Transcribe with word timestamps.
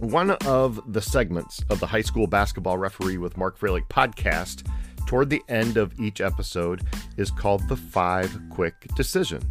One 0.00 0.32
of 0.44 0.92
the 0.92 1.00
segments 1.00 1.64
of 1.70 1.80
the 1.80 1.86
High 1.86 2.02
School 2.02 2.26
Basketball 2.26 2.76
Referee 2.76 3.16
with 3.16 3.38
Mark 3.38 3.58
Froelich 3.58 3.88
podcast, 3.88 4.68
toward 5.06 5.30
the 5.30 5.42
end 5.48 5.78
of 5.78 5.98
each 5.98 6.20
episode, 6.20 6.82
is 7.16 7.30
called 7.30 7.66
The 7.66 7.76
Five 7.76 8.38
Quick 8.50 8.74
Decisions. 8.94 9.44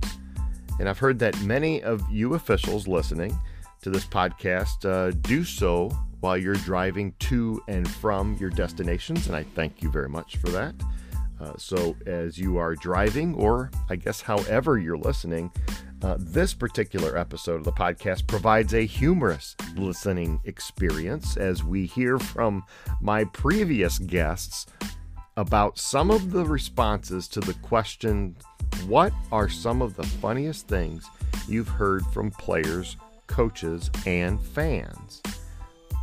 And 0.80 0.88
I've 0.88 1.00
heard 1.00 1.18
that 1.20 1.42
many 1.42 1.82
of 1.82 2.04
you 2.12 2.36
officials 2.36 2.88
listening 2.88 3.36
to 3.82 3.90
this 3.90 4.06
podcast 4.06 4.88
uh, 4.88 5.18
do 5.22 5.44
so 5.44 5.90
while 6.20 6.38
you're 6.38 6.54
driving 6.54 7.14
to 7.22 7.60
and 7.68 7.90
from 7.90 8.36
your 8.36 8.52
destinations, 8.52 9.26
and 9.26 9.36
I 9.36 9.44
thank 9.56 9.82
you 9.82 9.90
very 9.90 10.10
much 10.10 10.38
for 10.38 10.50
that. 10.50 10.76
Uh, 11.42 11.54
so, 11.58 11.96
as 12.06 12.38
you 12.38 12.58
are 12.58 12.76
driving, 12.76 13.34
or 13.34 13.72
I 13.90 13.96
guess 13.96 14.22
however 14.22 14.78
you're 14.78 14.98
listening, 14.98 15.52
uh, 16.06 16.18
this 16.20 16.54
particular 16.54 17.18
episode 17.18 17.56
of 17.56 17.64
the 17.64 17.72
podcast 17.72 18.28
provides 18.28 18.76
a 18.76 18.86
humorous 18.86 19.56
listening 19.76 20.40
experience 20.44 21.36
as 21.36 21.64
we 21.64 21.88
hear 21.88 22.20
from 22.20 22.64
my 23.02 23.24
previous 23.24 23.98
guests 23.98 24.68
about 25.36 25.80
some 25.80 26.12
of 26.12 26.30
the 26.30 26.46
responses 26.46 27.28
to 27.28 27.40
the 27.40 27.56
question 27.56 28.36
What 28.86 29.14
are 29.32 29.50
some 29.50 29.82
of 29.82 29.96
the 29.96 30.04
funniest 30.04 30.68
things 30.68 31.08
you've 31.48 31.68
heard 31.68 32.06
from 32.14 32.30
players, 32.30 32.98
coaches, 33.26 33.90
and 34.06 34.40
fans? 34.40 35.24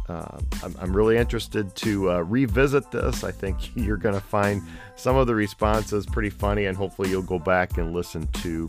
Uh, 0.08 0.38
I'm, 0.64 0.74
I'm, 0.80 0.96
really 0.96 1.16
interested 1.16 1.74
to 1.76 2.10
uh, 2.10 2.18
revisit 2.22 2.90
this. 2.90 3.22
I 3.22 3.30
think 3.30 3.56
you're 3.76 3.96
going 3.96 4.16
to 4.16 4.20
find 4.20 4.62
some 4.96 5.14
of 5.14 5.28
the 5.28 5.34
responses 5.34 6.06
pretty 6.06 6.30
funny, 6.30 6.66
and 6.66 6.76
hopefully, 6.76 7.08
you'll 7.08 7.22
go 7.22 7.38
back 7.38 7.78
and 7.78 7.92
listen 7.92 8.26
to 8.28 8.68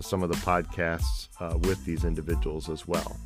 some 0.00 0.22
of 0.22 0.30
the 0.30 0.36
podcasts 0.36 1.28
uh, 1.40 1.56
with 1.58 1.84
these 1.84 2.04
individuals 2.04 2.68
as 2.68 2.86
well. 2.86 3.18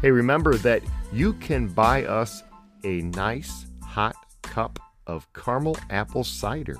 Hey, 0.00 0.10
remember 0.10 0.54
that 0.56 0.82
you 1.12 1.32
can 1.34 1.66
buy 1.66 2.04
us 2.04 2.42
a 2.84 3.02
nice 3.02 3.66
hot 3.82 4.16
cup 4.42 4.78
of 5.06 5.30
caramel 5.32 5.76
apple 5.90 6.24
cider 6.24 6.76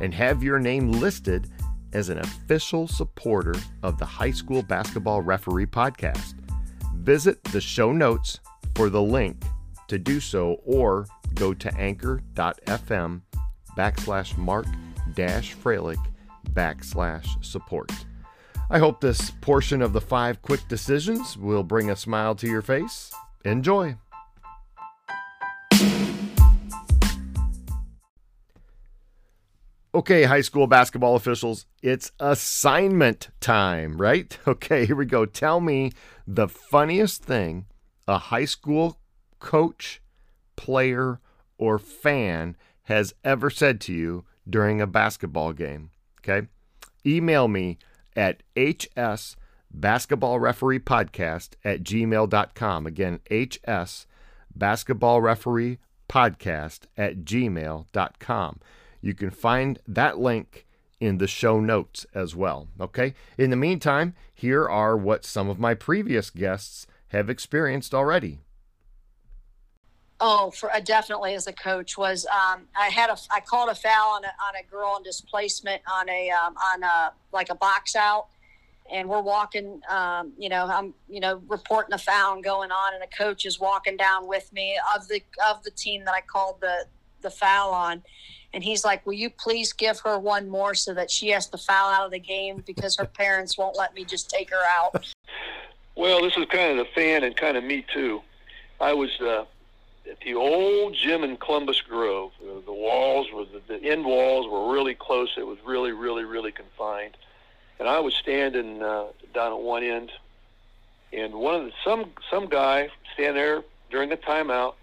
and 0.00 0.14
have 0.14 0.42
your 0.42 0.58
name 0.58 0.92
listed 0.92 1.50
as 1.92 2.08
an 2.08 2.18
official 2.18 2.88
supporter 2.88 3.54
of 3.82 3.98
the 3.98 4.04
High 4.04 4.30
School 4.30 4.62
Basketball 4.62 5.22
Referee 5.22 5.66
podcast. 5.66 6.34
Visit 6.96 7.42
the 7.44 7.60
show 7.60 7.92
notes 7.92 8.40
for 8.74 8.90
the 8.90 9.02
link 9.02 9.44
to 9.88 9.98
do 9.98 10.20
so 10.20 10.60
or 10.64 11.06
go 11.34 11.54
to 11.54 11.74
anchor.fm 11.76 13.20
backslash 13.76 14.36
mark 14.36 14.66
dash 15.14 15.54
Froelich 15.54 16.04
backslash 16.52 17.44
support. 17.44 17.92
I 18.68 18.78
hope 18.80 19.00
this 19.00 19.30
portion 19.30 19.80
of 19.80 19.92
the 19.92 20.00
five 20.00 20.42
quick 20.42 20.66
decisions 20.68 21.38
will 21.38 21.62
bring 21.62 21.88
a 21.88 21.94
smile 21.94 22.34
to 22.34 22.48
your 22.48 22.62
face. 22.62 23.12
Enjoy. 23.44 23.96
Okay, 29.94 30.24
high 30.24 30.40
school 30.40 30.66
basketball 30.66 31.14
officials, 31.14 31.64
it's 31.80 32.10
assignment 32.18 33.28
time, 33.40 33.98
right? 33.98 34.36
Okay, 34.48 34.84
here 34.84 34.96
we 34.96 35.06
go. 35.06 35.24
Tell 35.24 35.60
me 35.60 35.92
the 36.26 36.48
funniest 36.48 37.22
thing 37.22 37.66
a 38.08 38.18
high 38.18 38.44
school 38.44 38.98
coach, 39.38 40.02
player, 40.56 41.20
or 41.56 41.78
fan 41.78 42.56
has 42.84 43.14
ever 43.24 43.48
said 43.48 43.80
to 43.82 43.92
you 43.92 44.24
during 44.48 44.80
a 44.80 44.86
basketball 44.86 45.52
game. 45.52 45.90
Okay? 46.20 46.48
Email 47.06 47.46
me 47.48 47.78
at 48.16 48.42
hs 48.56 49.36
basketball 49.70 50.40
referee 50.40 50.78
podcast 50.78 51.50
at 51.64 51.82
gmail.com. 51.82 52.86
Again, 52.86 53.20
hs 53.30 54.06
basketball 54.54 55.20
referee 55.20 55.78
podcast 56.08 56.80
at 56.96 57.18
gmail.com. 57.24 58.60
You 59.00 59.14
can 59.14 59.30
find 59.30 59.78
that 59.86 60.18
link 60.18 60.66
in 60.98 61.18
the 61.18 61.26
show 61.26 61.60
notes 61.60 62.06
as 62.14 62.34
well. 62.34 62.68
Okay. 62.80 63.14
In 63.36 63.50
the 63.50 63.56
meantime, 63.56 64.14
here 64.34 64.66
are 64.66 64.96
what 64.96 65.24
some 65.24 65.48
of 65.48 65.58
my 65.58 65.74
previous 65.74 66.30
guests 66.30 66.86
have 67.08 67.28
experienced 67.28 67.94
already. 67.94 68.40
Oh, 70.18 70.50
for 70.50 70.72
uh, 70.72 70.80
definitely 70.80 71.34
as 71.34 71.46
a 71.46 71.52
coach 71.52 71.98
was 71.98 72.24
um, 72.26 72.62
I 72.78 72.86
had 72.86 73.10
a 73.10 73.18
I 73.30 73.40
called 73.40 73.68
a 73.68 73.74
foul 73.74 74.14
on 74.14 74.24
a, 74.24 74.28
on 74.28 74.54
a 74.58 74.70
girl 74.70 74.88
on 74.88 75.02
displacement 75.02 75.82
on 75.92 76.08
a 76.08 76.30
um, 76.30 76.54
on 76.56 76.82
a 76.82 77.12
like 77.32 77.50
a 77.50 77.54
box 77.54 77.94
out, 77.94 78.28
and 78.90 79.08
we're 79.10 79.20
walking. 79.20 79.82
Um, 79.90 80.32
you 80.38 80.48
know, 80.48 80.64
I'm 80.64 80.94
you 81.06 81.20
know 81.20 81.42
reporting 81.48 81.90
the 81.90 81.98
foul 81.98 82.40
going 82.40 82.70
on, 82.70 82.94
and 82.94 83.02
a 83.02 83.06
coach 83.08 83.44
is 83.44 83.60
walking 83.60 83.98
down 83.98 84.26
with 84.26 84.50
me 84.54 84.78
of 84.94 85.06
the 85.08 85.20
of 85.50 85.62
the 85.64 85.70
team 85.70 86.04
that 86.06 86.14
I 86.14 86.22
called 86.22 86.62
the 86.62 86.86
the 87.20 87.30
foul 87.30 87.72
on, 87.72 88.02
and 88.54 88.64
he's 88.64 88.86
like, 88.86 89.04
"Will 89.04 89.12
you 89.12 89.28
please 89.28 89.74
give 89.74 90.00
her 90.00 90.18
one 90.18 90.48
more 90.48 90.74
so 90.74 90.94
that 90.94 91.10
she 91.10 91.28
has 91.28 91.46
to 91.48 91.58
foul 91.58 91.92
out 91.92 92.06
of 92.06 92.10
the 92.10 92.18
game 92.18 92.62
because 92.66 92.96
her 92.96 93.04
parents 93.04 93.58
won't 93.58 93.76
let 93.76 93.94
me 93.94 94.02
just 94.02 94.30
take 94.30 94.48
her 94.48 94.64
out." 94.78 95.04
Well, 95.94 96.22
this 96.22 96.36
is 96.36 96.46
kind 96.50 96.78
of 96.78 96.86
the 96.86 96.92
fan 96.94 97.24
and 97.24 97.36
kind 97.36 97.56
of 97.56 97.64
me 97.64 97.84
too. 97.92 98.22
I 98.80 98.94
was. 98.94 99.10
Uh 99.20 99.44
at 100.10 100.20
the 100.20 100.34
old 100.34 100.94
gym 100.94 101.24
in 101.24 101.36
Columbus 101.36 101.80
Grove. 101.80 102.32
The, 102.40 102.62
the 102.64 102.72
walls 102.72 103.28
were 103.32 103.44
the, 103.44 103.60
the 103.66 103.90
end 103.90 104.04
walls 104.04 104.46
were 104.48 104.72
really 104.72 104.94
close. 104.94 105.34
It 105.36 105.46
was 105.46 105.58
really, 105.64 105.92
really, 105.92 106.24
really 106.24 106.52
confined. 106.52 107.16
And 107.78 107.88
I 107.88 108.00
was 108.00 108.14
standing 108.14 108.82
uh, 108.82 109.06
down 109.34 109.52
at 109.52 109.58
one 109.58 109.82
end, 109.82 110.10
and 111.12 111.34
one 111.34 111.54
of 111.54 111.64
the 111.64 111.72
some 111.84 112.12
some 112.30 112.46
guy 112.46 112.88
standing 113.14 113.34
there 113.34 113.62
during 113.90 114.10
a 114.12 114.16
timeout, 114.16 114.74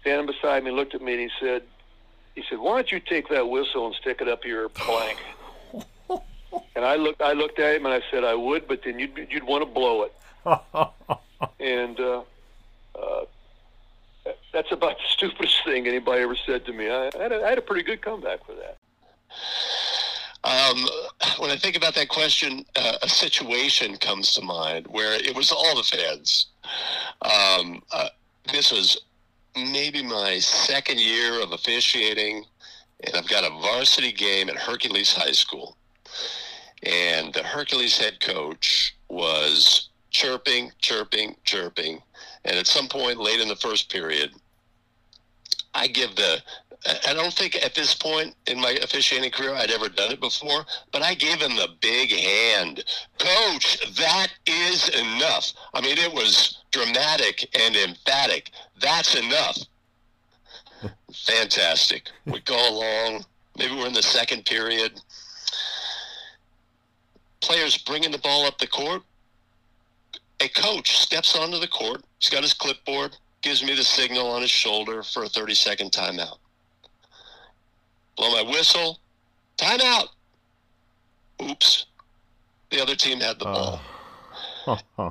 standing 0.00 0.26
beside 0.26 0.64
me, 0.64 0.70
looked 0.70 0.94
at 0.94 1.02
me 1.02 1.12
and 1.12 1.20
he 1.20 1.30
said, 1.38 1.62
he 2.34 2.42
said, 2.48 2.58
"Why 2.58 2.76
don't 2.76 2.90
you 2.90 3.00
take 3.00 3.28
that 3.28 3.48
whistle 3.48 3.86
and 3.86 3.94
stick 3.94 4.20
it 4.20 4.28
up 4.28 4.44
your 4.44 4.68
blank?" 4.70 5.18
and 6.74 6.84
I 6.84 6.96
looked 6.96 7.20
I 7.20 7.32
looked 7.32 7.58
at 7.58 7.76
him 7.76 7.86
and 7.86 7.94
I 7.94 8.02
said, 8.10 8.24
"I 8.24 8.34
would, 8.34 8.66
but 8.66 8.82
then 8.84 8.98
you'd 8.98 9.28
you'd 9.30 9.44
want 9.44 9.62
to 9.62 9.70
blow 9.70 10.04
it." 10.04 10.14
and 11.60 12.00
uh, 12.00 12.22
uh, 12.98 13.24
that's 14.54 14.72
about 14.72 14.96
the 14.96 15.04
stupidest 15.10 15.64
thing 15.64 15.86
anybody 15.86 16.22
ever 16.22 16.36
said 16.36 16.64
to 16.66 16.72
me. 16.72 16.88
I, 16.88 17.10
I, 17.18 17.22
had, 17.22 17.32
a, 17.32 17.44
I 17.44 17.48
had 17.50 17.58
a 17.58 17.62
pretty 17.62 17.82
good 17.82 18.00
comeback 18.00 18.46
for 18.46 18.54
that. 18.54 18.78
Um, 20.44 20.86
when 21.38 21.50
I 21.50 21.56
think 21.56 21.76
about 21.76 21.94
that 21.96 22.08
question, 22.08 22.64
uh, 22.76 22.98
a 23.02 23.08
situation 23.08 23.96
comes 23.96 24.32
to 24.34 24.42
mind 24.42 24.86
where 24.86 25.12
it 25.12 25.34
was 25.34 25.50
all 25.50 25.76
the 25.76 25.82
fans. 25.82 26.46
Um, 27.22 27.82
uh, 27.92 28.08
this 28.52 28.70
was 28.70 29.02
maybe 29.56 30.02
my 30.02 30.38
second 30.38 31.00
year 31.00 31.42
of 31.42 31.52
officiating, 31.52 32.44
and 33.04 33.16
I've 33.16 33.28
got 33.28 33.44
a 33.44 33.50
varsity 33.60 34.12
game 34.12 34.48
at 34.48 34.56
Hercules 34.56 35.12
High 35.12 35.32
School. 35.32 35.76
And 36.82 37.32
the 37.32 37.42
Hercules 37.42 37.96
head 37.96 38.20
coach 38.20 38.94
was 39.08 39.88
chirping, 40.10 40.70
chirping, 40.80 41.36
chirping. 41.44 42.02
And 42.44 42.58
at 42.58 42.66
some 42.66 42.88
point 42.88 43.18
late 43.18 43.40
in 43.40 43.48
the 43.48 43.56
first 43.56 43.90
period, 43.90 44.32
I 45.74 45.88
give 45.88 46.14
the. 46.16 46.42
I 47.06 47.14
don't 47.14 47.32
think 47.32 47.56
at 47.56 47.74
this 47.74 47.94
point 47.94 48.34
in 48.46 48.60
my 48.60 48.72
officiating 48.82 49.30
career 49.30 49.54
I'd 49.54 49.70
ever 49.70 49.88
done 49.88 50.12
it 50.12 50.20
before, 50.20 50.66
but 50.92 51.00
I 51.00 51.14
gave 51.14 51.40
him 51.40 51.56
the 51.56 51.68
big 51.80 52.10
hand. 52.10 52.84
Coach, 53.18 53.94
that 53.96 54.28
is 54.46 54.90
enough. 54.90 55.52
I 55.72 55.80
mean, 55.80 55.96
it 55.96 56.12
was 56.12 56.58
dramatic 56.72 57.48
and 57.58 57.74
emphatic. 57.74 58.50
That's 58.80 59.14
enough. 59.14 59.58
Fantastic. 61.14 62.10
We 62.26 62.40
go 62.40 62.54
along. 62.68 63.24
Maybe 63.56 63.74
we're 63.74 63.86
in 63.86 63.94
the 63.94 64.02
second 64.02 64.44
period. 64.44 65.00
Players 67.40 67.78
bringing 67.78 68.10
the 68.10 68.18
ball 68.18 68.44
up 68.44 68.58
the 68.58 68.66
court. 68.66 69.02
A 70.40 70.48
coach 70.48 70.98
steps 70.98 71.34
onto 71.34 71.58
the 71.58 71.68
court. 71.68 72.02
He's 72.18 72.28
got 72.28 72.42
his 72.42 72.52
clipboard 72.52 73.16
gives 73.44 73.62
me 73.62 73.74
the 73.74 73.84
signal 73.84 74.26
on 74.28 74.40
his 74.40 74.50
shoulder 74.50 75.02
for 75.02 75.24
a 75.24 75.28
30 75.28 75.54
second 75.54 75.92
timeout. 75.92 76.38
Blow 78.16 78.30
my 78.32 78.42
whistle, 78.50 78.98
timeout. 79.58 80.08
Oops. 81.42 81.86
The 82.70 82.80
other 82.80 82.96
team 82.96 83.20
had 83.20 83.38
the 83.38 83.44
ball. 83.44 83.80
Uh, 84.66 85.10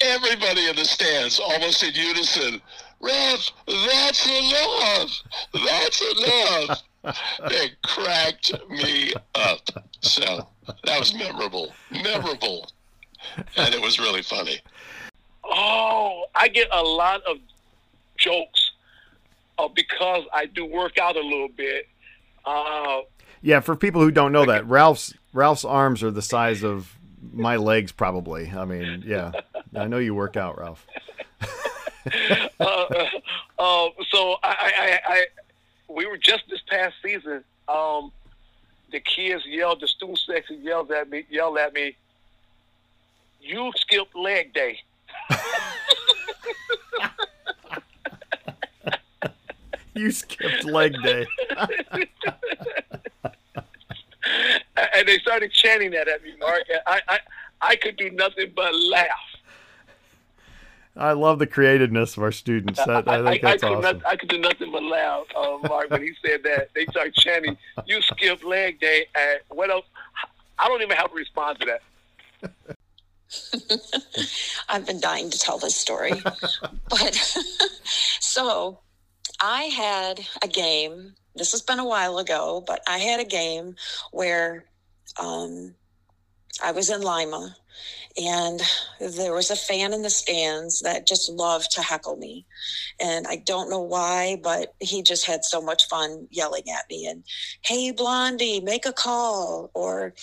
Everybody 0.00 0.68
in 0.68 0.76
the 0.76 0.84
stands, 0.84 1.38
almost 1.38 1.82
in 1.84 1.94
unison, 1.94 2.60
Ref, 3.00 3.50
that's 3.66 4.26
enough. 4.26 5.22
That's 5.66 6.02
enough. 6.02 6.82
it 7.52 7.72
cracked 7.82 8.52
me 8.68 9.12
up. 9.36 9.60
So 10.00 10.48
that 10.84 10.98
was 10.98 11.14
memorable. 11.14 11.72
Memorable. 11.90 12.70
And 13.56 13.74
it 13.74 13.80
was 13.80 14.00
really 14.00 14.22
funny. 14.22 14.60
Oh, 15.44 16.24
I 16.34 16.48
get 16.48 16.68
a 16.72 16.82
lot 16.82 17.22
of 17.28 17.38
jokes 18.16 18.72
uh, 19.58 19.68
because 19.68 20.24
I 20.32 20.46
do 20.46 20.64
work 20.64 20.98
out 20.98 21.16
a 21.16 21.20
little 21.20 21.48
bit. 21.48 21.88
Uh, 22.44 23.00
yeah, 23.42 23.60
for 23.60 23.76
people 23.76 24.00
who 24.00 24.10
don't 24.10 24.32
know 24.32 24.46
that, 24.46 24.66
Ralph's 24.66 25.14
Ralph's 25.32 25.64
arms 25.64 26.02
are 26.02 26.10
the 26.10 26.22
size 26.22 26.62
of 26.62 26.96
my 27.32 27.56
legs, 27.56 27.92
probably. 27.92 28.50
I 28.50 28.64
mean, 28.64 29.02
yeah, 29.06 29.32
I 29.76 29.86
know 29.86 29.98
you 29.98 30.14
work 30.14 30.36
out, 30.36 30.58
Ralph. 30.58 30.86
uh, 31.40 32.48
uh, 32.60 33.06
uh, 33.58 33.88
so 34.10 34.36
I, 34.42 34.72
I, 34.78 35.00
I, 35.06 35.26
we 35.88 36.06
were 36.06 36.18
just 36.18 36.44
this 36.48 36.60
past 36.68 36.94
season. 37.02 37.44
Um, 37.68 38.12
the 38.92 39.00
kids 39.00 39.44
yelled, 39.46 39.80
the 39.80 39.88
student 39.88 40.18
section 40.18 40.62
yelled 40.62 40.90
at 40.92 41.10
me, 41.10 41.24
yelled 41.28 41.58
at 41.58 41.72
me. 41.74 41.96
You 43.40 43.72
skipped 43.76 44.14
leg 44.14 44.54
day. 44.54 44.80
you 49.94 50.10
skipped 50.10 50.64
leg 50.64 50.94
day. 51.02 51.26
and 54.76 55.06
they 55.06 55.18
started 55.18 55.52
chanting 55.52 55.90
that 55.92 56.08
at 56.08 56.22
me, 56.22 56.34
Mark. 56.38 56.64
I, 56.86 57.00
I, 57.08 57.18
I 57.60 57.76
could 57.76 57.96
do 57.96 58.10
nothing 58.10 58.52
but 58.54 58.74
laugh. 58.74 59.08
I 60.96 61.12
love 61.12 61.40
the 61.40 61.46
creativeness 61.46 62.16
of 62.16 62.22
our 62.22 62.30
students. 62.30 62.78
That, 62.84 63.08
I, 63.08 63.24
think 63.24 63.42
that's 63.42 63.64
I, 63.64 63.68
could 63.68 63.78
awesome. 63.78 63.98
Not, 63.98 64.06
I 64.06 64.16
could 64.16 64.28
do 64.28 64.38
nothing 64.38 64.70
but 64.70 64.84
laugh, 64.84 65.24
uh, 65.36 65.58
Mark, 65.68 65.90
when 65.90 66.02
he 66.02 66.12
said 66.24 66.44
that. 66.44 66.68
They 66.74 66.86
started 66.86 67.14
chanting, 67.14 67.56
"You 67.86 68.00
skipped 68.00 68.44
leg 68.44 68.78
day," 68.78 69.06
and 69.16 69.40
what 69.48 69.70
else? 69.70 69.86
I 70.56 70.68
don't 70.68 70.82
even 70.82 70.96
have 70.96 71.10
to 71.10 71.16
respond 71.16 71.58
to 71.60 71.66
that. 71.66 71.82
I've 74.68 74.86
been 74.86 75.00
dying 75.00 75.30
to 75.30 75.38
tell 75.38 75.58
this 75.58 75.76
story, 75.76 76.22
but 76.90 77.14
so 78.20 78.80
I 79.40 79.64
had 79.64 80.26
a 80.42 80.48
game. 80.48 81.14
This 81.34 81.52
has 81.52 81.62
been 81.62 81.78
a 81.78 81.84
while 81.84 82.18
ago, 82.18 82.62
but 82.66 82.82
I 82.86 82.98
had 82.98 83.20
a 83.20 83.24
game 83.24 83.74
where 84.12 84.64
um, 85.20 85.74
I 86.62 86.72
was 86.72 86.90
in 86.90 87.02
Lima 87.02 87.56
and 88.16 88.60
there 89.00 89.34
was 89.34 89.50
a 89.50 89.56
fan 89.56 89.92
in 89.92 90.02
the 90.02 90.10
stands 90.10 90.80
that 90.80 91.06
just 91.06 91.28
loved 91.28 91.72
to 91.72 91.82
heckle 91.82 92.16
me 92.16 92.46
and 93.00 93.26
i 93.26 93.36
don't 93.36 93.68
know 93.68 93.80
why 93.80 94.38
but 94.42 94.74
he 94.80 95.02
just 95.02 95.26
had 95.26 95.44
so 95.44 95.60
much 95.60 95.88
fun 95.88 96.28
yelling 96.30 96.62
at 96.70 96.84
me 96.88 97.06
and 97.06 97.24
hey 97.62 97.90
blondie 97.90 98.60
make 98.60 98.86
a 98.86 98.92
call 98.92 99.70
or 99.74 100.14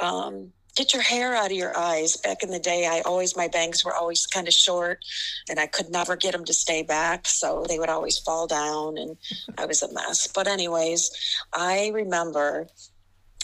um, 0.00 0.52
get 0.78 0.94
your 0.94 1.02
hair 1.02 1.34
out 1.34 1.50
of 1.50 1.56
your 1.56 1.76
eyes 1.76 2.16
back 2.18 2.44
in 2.44 2.50
the 2.50 2.58
day 2.58 2.86
i 2.86 3.00
always 3.00 3.36
my 3.36 3.48
bangs 3.48 3.84
were 3.84 3.94
always 3.94 4.26
kind 4.26 4.46
of 4.46 4.54
short 4.54 5.04
and 5.50 5.58
i 5.58 5.66
could 5.66 5.90
never 5.90 6.14
get 6.14 6.32
them 6.32 6.44
to 6.44 6.54
stay 6.54 6.84
back 6.84 7.26
so 7.26 7.64
they 7.68 7.80
would 7.80 7.88
always 7.88 8.18
fall 8.18 8.46
down 8.46 8.96
and 8.96 9.16
i 9.58 9.66
was 9.66 9.82
a 9.82 9.92
mess 9.92 10.28
but 10.28 10.46
anyways 10.46 11.10
i 11.52 11.90
remember 11.92 12.68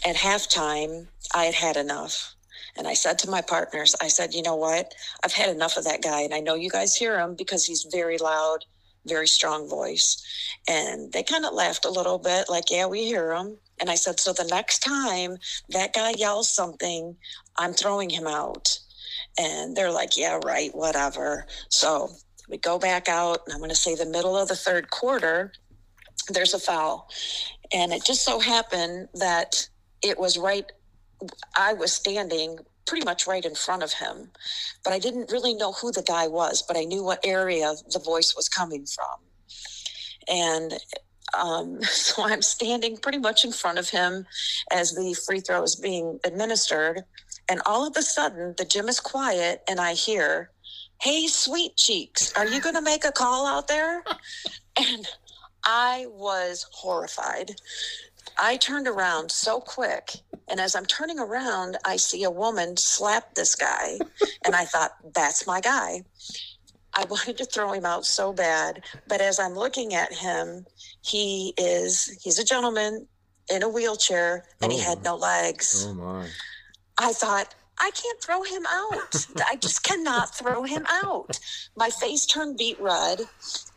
at 0.05 0.15
halftime 0.15 1.09
i 1.35 1.45
had 1.47 1.55
had 1.55 1.77
enough 1.77 2.35
and 2.77 2.89
I 2.89 2.95
said 2.95 3.19
to 3.21 3.31
my 3.31 3.41
partners, 3.41 3.95
I 4.01 4.09
said, 4.09 4.35
you 4.35 4.43
know 4.43 4.57
what? 4.57 4.95
I've 5.23 5.33
had 5.33 5.49
enough 5.49 5.77
of 5.77 5.85
that 5.85 6.03
guy. 6.03 6.23
And 6.23 6.35
I 6.35 6.41
know 6.41 6.57
you 6.57 6.71
guys 6.71 6.97
hear 6.97 7.21
him 7.21 7.37
because 7.37 7.65
he's 7.65 7.85
very 7.85 8.19
loud, 8.19 8.65
very 9.07 9.29
strong 9.29 9.69
voice. 9.69 10.21
And 10.69 11.13
they 11.13 11.23
kind 11.23 11.45
of 11.45 11.55
laughed 11.55 11.85
a 11.85 11.91
little 11.91 12.19
bit, 12.19 12.49
like, 12.49 12.71
yeah, 12.71 12.87
we 12.87 13.05
hear 13.05 13.33
him. 13.33 13.59
And 13.81 13.91
I 13.91 13.95
said, 13.95 14.21
so 14.21 14.33
the 14.33 14.49
next 14.51 14.81
time 14.81 15.37
that 15.71 15.95
guy 15.95 16.15
yells 16.17 16.55
something, 16.55 17.17
I'm 17.57 17.73
throwing 17.73 18.11
him 18.11 18.27
out. 18.27 18.79
And 19.39 19.77
they're 19.77 19.91
like, 19.91 20.17
yeah, 20.17 20.39
right, 20.45 20.75
whatever. 20.75 21.47
So 21.69 22.11
we 22.49 22.59
go 22.59 22.79
back 22.79 23.09
out, 23.09 23.41
and 23.45 23.53
I'm 23.53 23.59
going 23.59 23.71
to 23.71 23.77
say 23.77 23.95
the 23.95 24.07
middle 24.07 24.37
of 24.37 24.49
the 24.49 24.57
third 24.57 24.91
quarter, 24.91 25.53
there's 26.29 26.55
a 26.55 26.59
foul. 26.59 27.09
And 27.73 27.93
it 27.93 28.05
just 28.05 28.25
so 28.25 28.39
happened 28.39 29.09
that 29.15 29.69
it 30.03 30.19
was 30.19 30.39
right 30.39 30.71
I 31.57 31.73
was 31.73 31.93
standing 31.93 32.59
pretty 32.87 33.05
much 33.05 33.27
right 33.27 33.45
in 33.45 33.55
front 33.55 33.83
of 33.83 33.93
him, 33.93 34.31
but 34.83 34.93
I 34.93 34.99
didn't 34.99 35.33
really 35.33 35.55
know 35.55 35.73
who 35.73 35.91
the 35.91 36.03
guy 36.03 36.29
was, 36.29 36.63
but 36.63 36.77
I 36.77 36.85
knew 36.85 37.03
what 37.03 37.25
area 37.25 37.75
the 37.91 37.99
voice 37.99 38.35
was 38.37 38.49
coming 38.49 38.85
from. 38.85 39.17
And 40.29 40.75
um, 41.39 41.83
so 41.83 42.25
I'm 42.25 42.43
standing 42.43 42.97
pretty 42.97 43.19
much 43.19 43.45
in 43.45 43.53
front 43.53 43.79
of 43.79 43.89
him 43.89 44.27
as 44.71 44.95
the 44.95 45.15
free 45.27 45.41
throw 45.41 45.63
is 45.63 45.77
being 45.77 46.19
administered. 46.25 47.03
And 47.49 47.61
all 47.67 47.87
of 47.87 47.97
a 47.97 48.03
sudden, 48.03 48.55
the 48.57 48.65
gym 48.65 48.89
is 48.89 49.01
quiet, 49.01 49.63
and 49.69 49.79
I 49.79 49.93
hear, 49.93 50.51
Hey, 51.01 51.27
sweet 51.27 51.77
cheeks, 51.77 52.33
are 52.35 52.47
you 52.47 52.61
going 52.61 52.77
to 52.77 52.81
make 52.81 53.05
a 53.05 53.13
call 53.13 53.47
out 53.47 53.69
there? 53.69 54.03
and 54.77 55.07
I 55.65 56.07
was 56.09 56.67
horrified. 56.73 57.57
I 58.39 58.57
turned 58.57 58.89
around 58.89 59.31
so 59.31 59.61
quick. 59.61 60.13
And 60.49 60.61
as 60.61 60.75
I'm 60.75 60.87
turning 60.87 61.19
around, 61.19 61.79
I 61.85 61.97
see 61.97 62.25
a 62.25 62.31
woman 62.31 62.77
slap 62.77 63.35
this 63.35 63.55
guy. 63.55 63.99
and 64.45 64.55
I 64.55 64.65
thought, 64.65 64.93
that's 65.15 65.47
my 65.47 65.61
guy. 65.61 66.03
I 66.97 67.05
wanted 67.11 67.37
to 67.39 67.45
throw 67.45 67.73
him 67.73 67.85
out 67.85 68.07
so 68.07 68.33
bad. 68.33 68.83
But 69.09 69.21
as 69.21 69.39
I'm 69.39 69.55
looking 69.55 69.95
at 69.95 70.13
him, 70.13 70.67
he 71.03 71.55
is, 71.57 72.19
he's 72.23 72.39
a 72.39 72.45
gentleman 72.45 73.07
in 73.51 73.63
a 73.63 73.69
wheelchair 73.69 74.45
and 74.63 74.73
oh, 74.73 74.77
he 74.77 74.81
had 74.81 75.03
no 75.03 75.17
legs. 75.17 75.87
Oh, 75.89 75.95
my. 75.95 76.27
I 76.99 77.13
thought, 77.13 77.55
I 77.79 77.91
can't 77.91 78.21
throw 78.23 78.43
him 78.43 78.65
out. 78.69 79.27
I 79.49 79.57
just 79.57 79.83
cannot 79.83 80.35
throw 80.35 80.63
him 80.63 80.87
out. 80.89 81.39
My 81.77 81.91
face 81.91 82.25
turned 82.25 82.57
beet 82.57 82.81
red. 82.81 83.23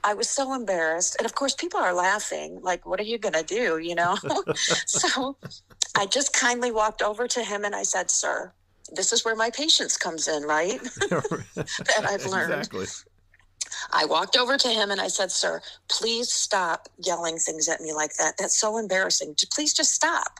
I 0.03 0.13
was 0.13 0.29
so 0.29 0.53
embarrassed. 0.53 1.15
And 1.19 1.25
of 1.25 1.33
course, 1.33 1.55
people 1.55 1.79
are 1.79 1.93
laughing, 1.93 2.59
like, 2.61 2.85
what 2.85 2.99
are 2.99 3.03
you 3.03 3.17
going 3.17 3.33
to 3.33 3.43
do? 3.43 3.79
You 3.79 3.95
know? 3.95 4.15
so 4.85 5.37
I 5.97 6.05
just 6.05 6.33
kindly 6.33 6.71
walked 6.71 7.01
over 7.01 7.27
to 7.27 7.43
him 7.43 7.65
and 7.65 7.75
I 7.75 7.83
said, 7.83 8.11
Sir, 8.11 8.53
this 8.93 9.11
is 9.11 9.25
where 9.25 9.35
my 9.35 9.49
patience 9.49 9.97
comes 9.97 10.27
in, 10.27 10.43
right? 10.43 10.79
that 11.09 12.05
I've 12.07 12.25
learned. 12.25 12.53
Exactly. 12.53 12.85
I 13.91 14.05
walked 14.05 14.37
over 14.37 14.57
to 14.57 14.67
him 14.69 14.91
and 14.91 15.01
I 15.01 15.07
said, 15.07 15.31
Sir, 15.31 15.61
please 15.89 16.31
stop 16.31 16.87
yelling 16.97 17.37
things 17.37 17.67
at 17.69 17.81
me 17.81 17.93
like 17.93 18.15
that. 18.17 18.35
That's 18.37 18.57
so 18.57 18.77
embarrassing. 18.77 19.35
Please 19.51 19.73
just 19.73 19.93
stop. 19.93 20.39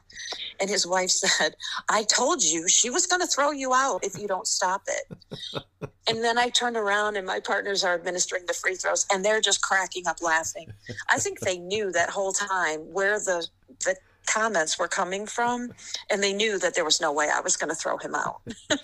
And 0.60 0.70
his 0.70 0.86
wife 0.86 1.10
said, 1.12 1.56
I 1.90 2.04
told 2.04 2.44
you 2.44 2.68
she 2.68 2.90
was 2.90 3.08
going 3.08 3.22
to 3.22 3.28
throw 3.28 3.52
you 3.52 3.74
out 3.74 4.04
if 4.04 4.18
you 4.18 4.28
don't 4.28 4.48
stop 4.48 4.84
it. 4.88 5.18
and 6.10 6.24
then 6.24 6.38
I 6.38 6.50
turned 6.50 6.78
around 6.78 7.18
and 7.18 7.26
my 7.26 7.40
partners 7.40 7.84
are 7.84 7.96
administering 7.96 8.46
the 8.46 8.54
free 8.54 8.76
throws 8.76 9.06
and 9.12 9.24
they're 9.24 9.42
just 9.42 9.62
cracking 9.62 10.08
up 10.08 10.22
laughing. 10.22 10.72
I 11.10 11.20
think 11.20 11.40
they 11.40 11.58
knew 11.58 11.92
that 11.92 12.10
whole 12.10 12.34
time 12.34 12.80
where 12.92 13.20
the, 13.20 13.48
the 13.86 13.96
comments 14.28 14.78
were 14.78 14.88
coming 14.88 15.26
from 15.26 15.72
and 16.10 16.22
they 16.22 16.34
knew 16.34 16.60
that 16.60 16.76
there 16.76 16.86
was 16.86 17.02
no 17.02 17.12
way 17.12 17.30
i 17.34 17.40
was 17.40 17.56
going 17.58 17.70
to 17.70 17.76
throw 17.76 17.98
him 17.98 18.16
out. 18.16 18.42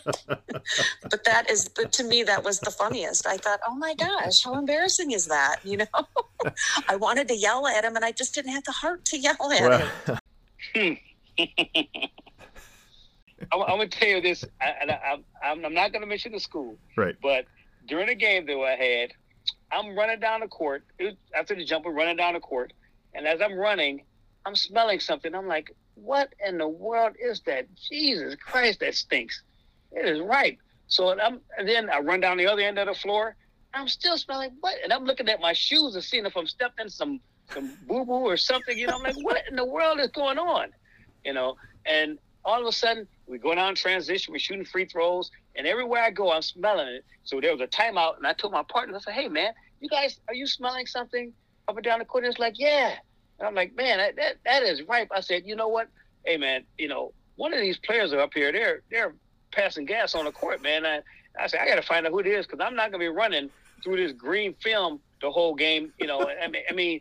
But 1.09 1.25
that 1.25 1.49
is 1.49 1.69
to 1.91 2.03
me 2.03 2.23
that 2.23 2.43
was 2.43 2.59
the 2.59 2.71
funniest. 2.71 3.27
I 3.27 3.37
thought 3.37 3.59
oh 3.67 3.75
my 3.75 3.93
gosh 3.95 4.43
how 4.43 4.57
embarrassing 4.57 5.11
is 5.11 5.27
that? 5.27 5.57
You 5.63 5.77
know? 5.77 6.07
I 6.89 6.95
wanted 6.95 7.27
to 7.27 7.35
yell 7.35 7.67
at 7.67 7.83
him 7.83 7.95
and 7.95 8.05
i 8.05 8.11
just 8.11 8.33
didn't 8.33 8.51
have 8.51 8.63
the 8.63 8.71
heart 8.71 9.05
to 9.05 9.17
yell 9.17 9.51
at 9.51 9.61
well. 9.61 10.19
him. 10.73 10.97
I'm, 13.51 13.61
I'm, 13.61 13.77
gonna 13.77 13.87
tell 13.87 14.07
you 14.07 14.21
this, 14.21 14.45
and 14.61 14.91
I, 14.91 15.17
am 15.43 15.65
I'm 15.65 15.73
not 15.73 15.91
gonna 15.91 16.05
mention 16.05 16.31
the 16.31 16.39
school, 16.39 16.77
right? 16.95 17.15
But 17.21 17.45
during 17.87 18.09
a 18.09 18.15
game 18.15 18.45
that 18.45 18.57
I 18.57 18.75
had, 18.75 19.13
I'm 19.71 19.95
running 19.95 20.19
down 20.19 20.41
the 20.41 20.47
court. 20.47 20.83
Was, 20.99 21.13
after 21.35 21.55
the 21.55 21.65
jumper, 21.65 21.89
running 21.89 22.17
down 22.17 22.33
the 22.33 22.39
court, 22.39 22.73
and 23.13 23.27
as 23.27 23.41
I'm 23.41 23.57
running, 23.57 24.03
I'm 24.45 24.55
smelling 24.55 24.99
something. 24.99 25.33
I'm 25.33 25.47
like, 25.47 25.75
what 25.95 26.33
in 26.45 26.57
the 26.57 26.67
world 26.67 27.15
is 27.19 27.41
that? 27.41 27.67
Jesus 27.75 28.35
Christ, 28.35 28.79
that 28.81 28.95
stinks. 28.95 29.41
It 29.91 30.05
is 30.05 30.19
ripe. 30.19 30.57
So 30.87 31.17
I'm, 31.17 31.39
and 31.57 31.67
then 31.67 31.89
I 31.89 31.99
run 31.99 32.19
down 32.19 32.37
the 32.37 32.47
other 32.47 32.61
end 32.61 32.77
of 32.77 32.87
the 32.87 32.93
floor. 32.93 33.35
I'm 33.73 33.87
still 33.87 34.17
smelling 34.17 34.51
what? 34.59 34.75
And 34.83 34.93
I'm 34.93 35.05
looking 35.05 35.29
at 35.29 35.39
my 35.39 35.53
shoes 35.53 35.95
and 35.95 36.03
seeing 36.03 36.25
if 36.25 36.35
I'm 36.35 36.47
stepping 36.47 36.89
some 36.89 37.19
some 37.51 37.75
boo 37.87 38.05
boo 38.05 38.11
or 38.11 38.37
something. 38.37 38.77
You 38.77 38.87
know, 38.87 38.97
I'm 38.97 39.03
like, 39.03 39.15
what 39.21 39.41
in 39.49 39.55
the 39.55 39.65
world 39.65 39.99
is 39.99 40.09
going 40.09 40.37
on? 40.37 40.69
You 41.25 41.33
know, 41.33 41.55
and 41.85 42.19
all 42.45 42.61
of 42.61 42.67
a 42.67 42.71
sudden 42.71 43.07
we 43.25 43.37
go 43.37 43.55
down 43.55 43.75
transition, 43.75 44.31
we're 44.31 44.39
shooting 44.39 44.65
free 44.65 44.85
throws, 44.85 45.31
and 45.55 45.65
everywhere 45.65 46.03
I 46.03 46.11
go, 46.11 46.31
I'm 46.31 46.41
smelling 46.41 46.87
it. 46.87 47.05
So 47.23 47.39
there 47.39 47.51
was 47.51 47.61
a 47.61 47.67
timeout, 47.67 48.17
and 48.17 48.27
I 48.27 48.33
told 48.33 48.53
my 48.53 48.63
partner, 48.63 48.95
I 48.95 48.99
said, 48.99 49.13
hey 49.13 49.29
man, 49.29 49.53
you 49.79 49.89
guys, 49.89 50.19
are 50.27 50.33
you 50.33 50.45
smelling 50.45 50.85
something 50.85 51.33
up 51.67 51.75
and 51.75 51.83
down 51.83 51.99
the 51.99 52.05
court? 52.05 52.25
And 52.25 52.31
it's 52.31 52.39
like, 52.39 52.59
yeah. 52.59 52.95
And 53.39 53.47
I'm 53.47 53.55
like, 53.55 53.75
man, 53.75 53.97
that, 53.97 54.15
that, 54.15 54.35
that 54.45 54.63
is 54.63 54.81
ripe. 54.83 55.09
I 55.15 55.19
said, 55.19 55.43
you 55.45 55.55
know 55.55 55.67
what? 55.67 55.87
Hey, 56.25 56.37
man, 56.37 56.63
you 56.77 56.87
know, 56.87 57.13
one 57.35 57.53
of 57.53 57.59
these 57.59 57.77
players 57.77 58.13
are 58.13 58.19
up 58.19 58.33
here. 58.33 58.51
They're 58.51 58.81
they're 58.89 59.13
passing 59.51 59.85
gas 59.85 60.15
on 60.15 60.25
the 60.25 60.31
court, 60.31 60.61
man. 60.61 60.85
I, 60.85 61.01
I 61.39 61.47
said, 61.47 61.59
I 61.61 61.67
got 61.67 61.75
to 61.75 61.81
find 61.81 62.05
out 62.05 62.11
who 62.11 62.19
it 62.19 62.27
is 62.27 62.45
because 62.45 62.59
I'm 62.65 62.75
not 62.75 62.91
going 62.91 62.93
to 62.93 62.99
be 62.99 63.07
running 63.07 63.49
through 63.83 63.97
this 63.97 64.11
green 64.11 64.53
film 64.61 64.99
the 65.21 65.31
whole 65.31 65.55
game. 65.55 65.91
You 65.99 66.07
know, 66.07 66.29
I 66.29 66.47
mean, 66.47 66.63
I 66.69 66.73
mean, 66.73 66.99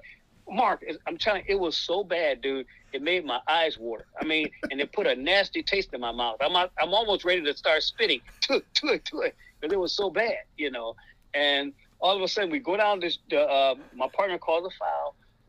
Mark, 0.49 0.85
I'm 1.07 1.19
telling 1.19 1.45
you, 1.47 1.57
it 1.57 1.61
was 1.61 1.77
so 1.77 2.03
bad, 2.03 2.41
dude. 2.41 2.67
It 2.93 3.03
made 3.03 3.25
my 3.25 3.41
eyes 3.49 3.79
water. 3.79 4.07
I 4.21 4.25
mean, 4.25 4.51
and 4.71 4.81
it 4.81 4.93
put 4.93 5.07
a 5.07 5.15
nasty 5.15 5.62
taste 5.62 5.95
in 5.95 6.01
my 6.01 6.12
mouth. 6.12 6.37
I'm 6.41 6.55
I'm 6.55 6.95
almost 6.95 7.25
ready 7.25 7.43
to 7.43 7.57
start 7.57 7.83
spitting 7.83 8.21
to 8.43 8.57
it, 8.57 8.67
to 8.75 8.87
it, 8.89 9.05
to 9.07 9.21
it, 9.21 9.37
because 9.61 9.73
it 9.73 9.79
was 9.79 9.93
so 9.95 10.11
bad, 10.11 10.39
you 10.59 10.71
know. 10.71 10.97
And 11.35 11.73
all 12.01 12.17
of 12.17 12.23
a 12.23 12.29
sudden, 12.29 12.51
we 12.51 12.59
go 12.59 12.77
down 12.77 13.01
this. 13.01 13.19
Uh, 13.33 13.77
my 13.95 14.09
partner 14.09 14.39
calls 14.39 14.67
a 14.67 14.77
foul. 14.79 15.01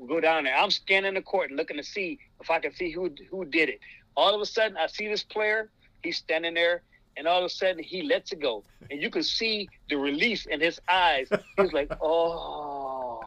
Go 0.08 0.20
down 0.20 0.46
there. 0.46 0.56
I'm 0.56 0.72
scanning 0.72 1.16
the 1.16 1.22
court 1.22 1.52
looking 1.52 1.78
to 1.78 1.84
see 1.84 2.20
if 2.42 2.50
I 2.52 2.60
can 2.60 2.74
see 2.74 2.92
who 2.92 3.12
who 3.32 3.46
did 3.46 3.70
it. 3.70 3.80
All 4.16 4.36
of 4.36 4.42
a 4.42 4.46
sudden, 4.46 4.78
I 4.78 4.88
see 4.88 5.08
this 5.08 5.24
player. 5.24 5.72
He's 6.04 6.18
standing 6.18 6.54
there. 6.56 6.84
and 7.18 7.28
all 7.28 7.40
of 7.40 7.46
a 7.46 7.50
sudden 7.50 7.84
he 7.84 8.04
lets 8.04 8.32
it 8.32 8.42
go, 8.42 8.66
and 8.90 9.02
you 9.02 9.10
can 9.10 9.24
see 9.24 9.70
the 9.90 9.98
release 9.98 10.46
in 10.46 10.60
his 10.62 10.80
eyes. 10.90 11.30
He's 11.58 11.74
like, 11.74 11.92
"Oh," 12.02 13.22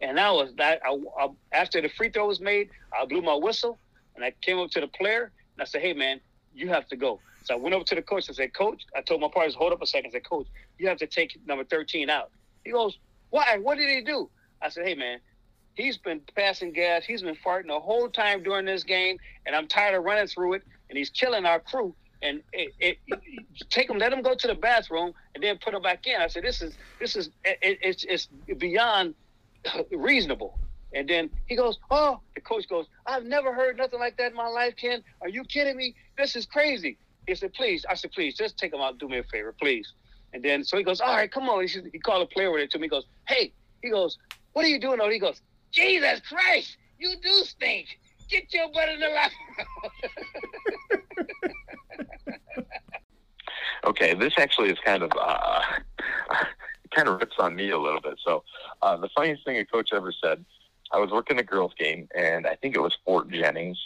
and 0.00 0.18
I 0.18 0.30
was 0.32 0.54
that. 0.56 0.80
I, 0.84 0.98
I, 1.20 1.28
after 1.52 1.80
the 1.80 1.88
free 1.88 2.10
throw 2.10 2.26
was 2.28 2.40
made, 2.40 2.70
I 2.98 3.06
blew 3.06 3.22
my 3.22 3.34
whistle, 3.36 3.80
and 4.16 4.24
I 4.24 4.32
came 4.42 4.58
up 4.58 4.70
to 4.72 4.80
the 4.80 4.88
player 4.88 5.32
and 5.56 5.62
I 5.62 5.64
said, 5.66 5.82
"Hey, 5.82 5.92
man, 5.94 6.20
you 6.54 6.68
have 6.68 6.86
to 6.88 6.96
go." 6.96 7.22
So 7.44 7.54
I 7.54 7.58
went 7.58 7.74
over 7.74 7.84
to 7.84 7.94
the 7.94 8.02
coach 8.02 8.28
and 8.28 8.36
said, 8.36 8.54
"Coach," 8.54 8.84
I 8.96 9.02
told 9.02 9.20
my 9.20 9.28
partners, 9.32 9.54
"Hold 9.54 9.72
up 9.72 9.82
a 9.82 9.86
second. 9.86 10.10
I 10.10 10.12
said, 10.12 10.28
"Coach, 10.28 10.48
you 10.78 10.88
have 10.88 10.98
to 10.98 11.06
take 11.06 11.38
number 11.46 11.64
13 11.64 12.10
out." 12.10 12.30
He 12.64 12.72
goes, 12.72 12.98
"Why? 13.30 13.58
What 13.58 13.76
did 13.78 13.88
he 13.88 14.02
do?" 14.02 14.30
I 14.62 14.68
said, 14.68 14.86
"Hey, 14.86 14.94
man." 14.94 15.20
He's 15.74 15.96
been 15.96 16.20
passing 16.36 16.72
gas. 16.72 17.04
He's 17.04 17.22
been 17.22 17.36
farting 17.36 17.68
the 17.68 17.80
whole 17.80 18.08
time 18.08 18.42
during 18.42 18.66
this 18.66 18.84
game, 18.84 19.18
and 19.46 19.56
I'm 19.56 19.66
tired 19.66 19.94
of 19.94 20.04
running 20.04 20.26
through 20.26 20.54
it. 20.54 20.62
And 20.90 20.98
he's 20.98 21.08
killing 21.08 21.46
our 21.46 21.58
crew 21.58 21.94
and 22.22 22.40
it, 22.52 22.72
it, 22.78 23.18
take 23.68 23.88
them, 23.88 23.98
let 23.98 24.12
him 24.12 24.22
go 24.22 24.34
to 24.34 24.46
the 24.46 24.54
bathroom, 24.54 25.12
and 25.34 25.42
then 25.42 25.58
put 25.58 25.74
him 25.74 25.82
back 25.82 26.06
in. 26.06 26.20
I 26.20 26.28
said, 26.28 26.44
this 26.44 26.62
is 26.62 26.74
this 27.00 27.16
is 27.16 27.30
it, 27.44 27.78
it's 27.82 28.04
it's 28.04 28.28
beyond 28.58 29.14
reasonable. 29.92 30.58
And 30.94 31.08
then 31.08 31.30
he 31.46 31.56
goes, 31.56 31.78
oh, 31.90 32.20
the 32.34 32.40
coach 32.42 32.68
goes, 32.68 32.86
I've 33.06 33.24
never 33.24 33.52
heard 33.54 33.78
nothing 33.78 33.98
like 33.98 34.18
that 34.18 34.30
in 34.30 34.36
my 34.36 34.46
life, 34.46 34.76
Ken. 34.76 35.02
Are 35.22 35.28
you 35.28 35.42
kidding 35.44 35.76
me? 35.76 35.94
This 36.18 36.36
is 36.36 36.44
crazy. 36.44 36.98
He 37.26 37.34
said, 37.34 37.54
please. 37.54 37.86
I 37.88 37.94
said, 37.94 38.12
please, 38.12 38.36
just 38.36 38.58
take 38.58 38.74
him 38.74 38.80
out. 38.80 38.98
Do 38.98 39.08
me 39.08 39.18
a 39.18 39.24
favor, 39.24 39.54
please. 39.58 39.90
And 40.34 40.42
then 40.42 40.64
so 40.64 40.76
he 40.76 40.82
goes, 40.82 41.00
all 41.00 41.14
right, 41.14 41.32
come 41.32 41.48
on. 41.48 41.62
He, 41.62 41.68
said, 41.68 41.88
he 41.90 41.98
called 41.98 42.22
a 42.22 42.26
player 42.26 42.50
with 42.50 42.60
it 42.60 42.70
to 42.72 42.78
me. 42.78 42.86
He 42.86 42.88
goes, 42.90 43.06
hey, 43.26 43.52
he 43.82 43.88
goes, 43.88 44.18
what 44.52 44.66
are 44.66 44.68
you 44.68 44.78
doing? 44.78 45.00
He 45.10 45.18
goes, 45.18 45.40
Jesus 45.72 46.20
Christ, 46.28 46.76
you 46.98 47.14
do 47.22 47.30
stink. 47.44 47.98
Get 48.28 48.52
your 48.52 48.70
butt 48.72 48.88
in 48.88 49.00
the 49.00 49.08
locker 49.08 49.32
okay, 53.86 54.14
this 54.14 54.32
actually 54.38 54.70
is 54.70 54.78
kind 54.84 55.02
of 55.02 55.10
uh, 55.20 55.60
kind 56.94 57.08
of 57.08 57.20
rips 57.20 57.36
on 57.38 57.54
me 57.56 57.70
a 57.70 57.78
little 57.78 58.00
bit. 58.00 58.14
So 58.24 58.44
uh, 58.80 58.96
the 58.96 59.08
funniest 59.14 59.44
thing 59.44 59.58
a 59.58 59.64
coach 59.64 59.90
ever 59.92 60.12
said, 60.22 60.44
I 60.92 60.98
was 60.98 61.10
working 61.10 61.38
a 61.38 61.42
girls' 61.42 61.72
game, 61.78 62.08
and 62.14 62.46
I 62.46 62.54
think 62.56 62.76
it 62.76 62.80
was 62.80 62.96
Fort 63.04 63.30
Jennings 63.30 63.78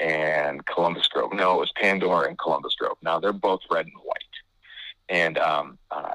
and 0.00 0.64
Columbus 0.66 1.08
Grove. 1.08 1.32
No, 1.32 1.56
it 1.56 1.60
was 1.60 1.72
Pandora 1.76 2.28
and 2.28 2.38
Columbus 2.38 2.74
Grove. 2.76 2.96
Now 3.02 3.20
they're 3.20 3.32
both 3.32 3.60
red 3.70 3.86
and 3.86 3.94
white, 4.02 4.36
and 5.08 5.38
um, 5.38 5.78
uh, 5.90 6.14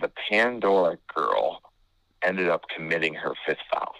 the 0.00 0.10
Pandora 0.28 0.98
girl 1.14 1.62
ended 2.22 2.48
up 2.48 2.62
committing 2.74 3.14
her 3.14 3.34
fifth 3.46 3.58
foul. 3.72 3.94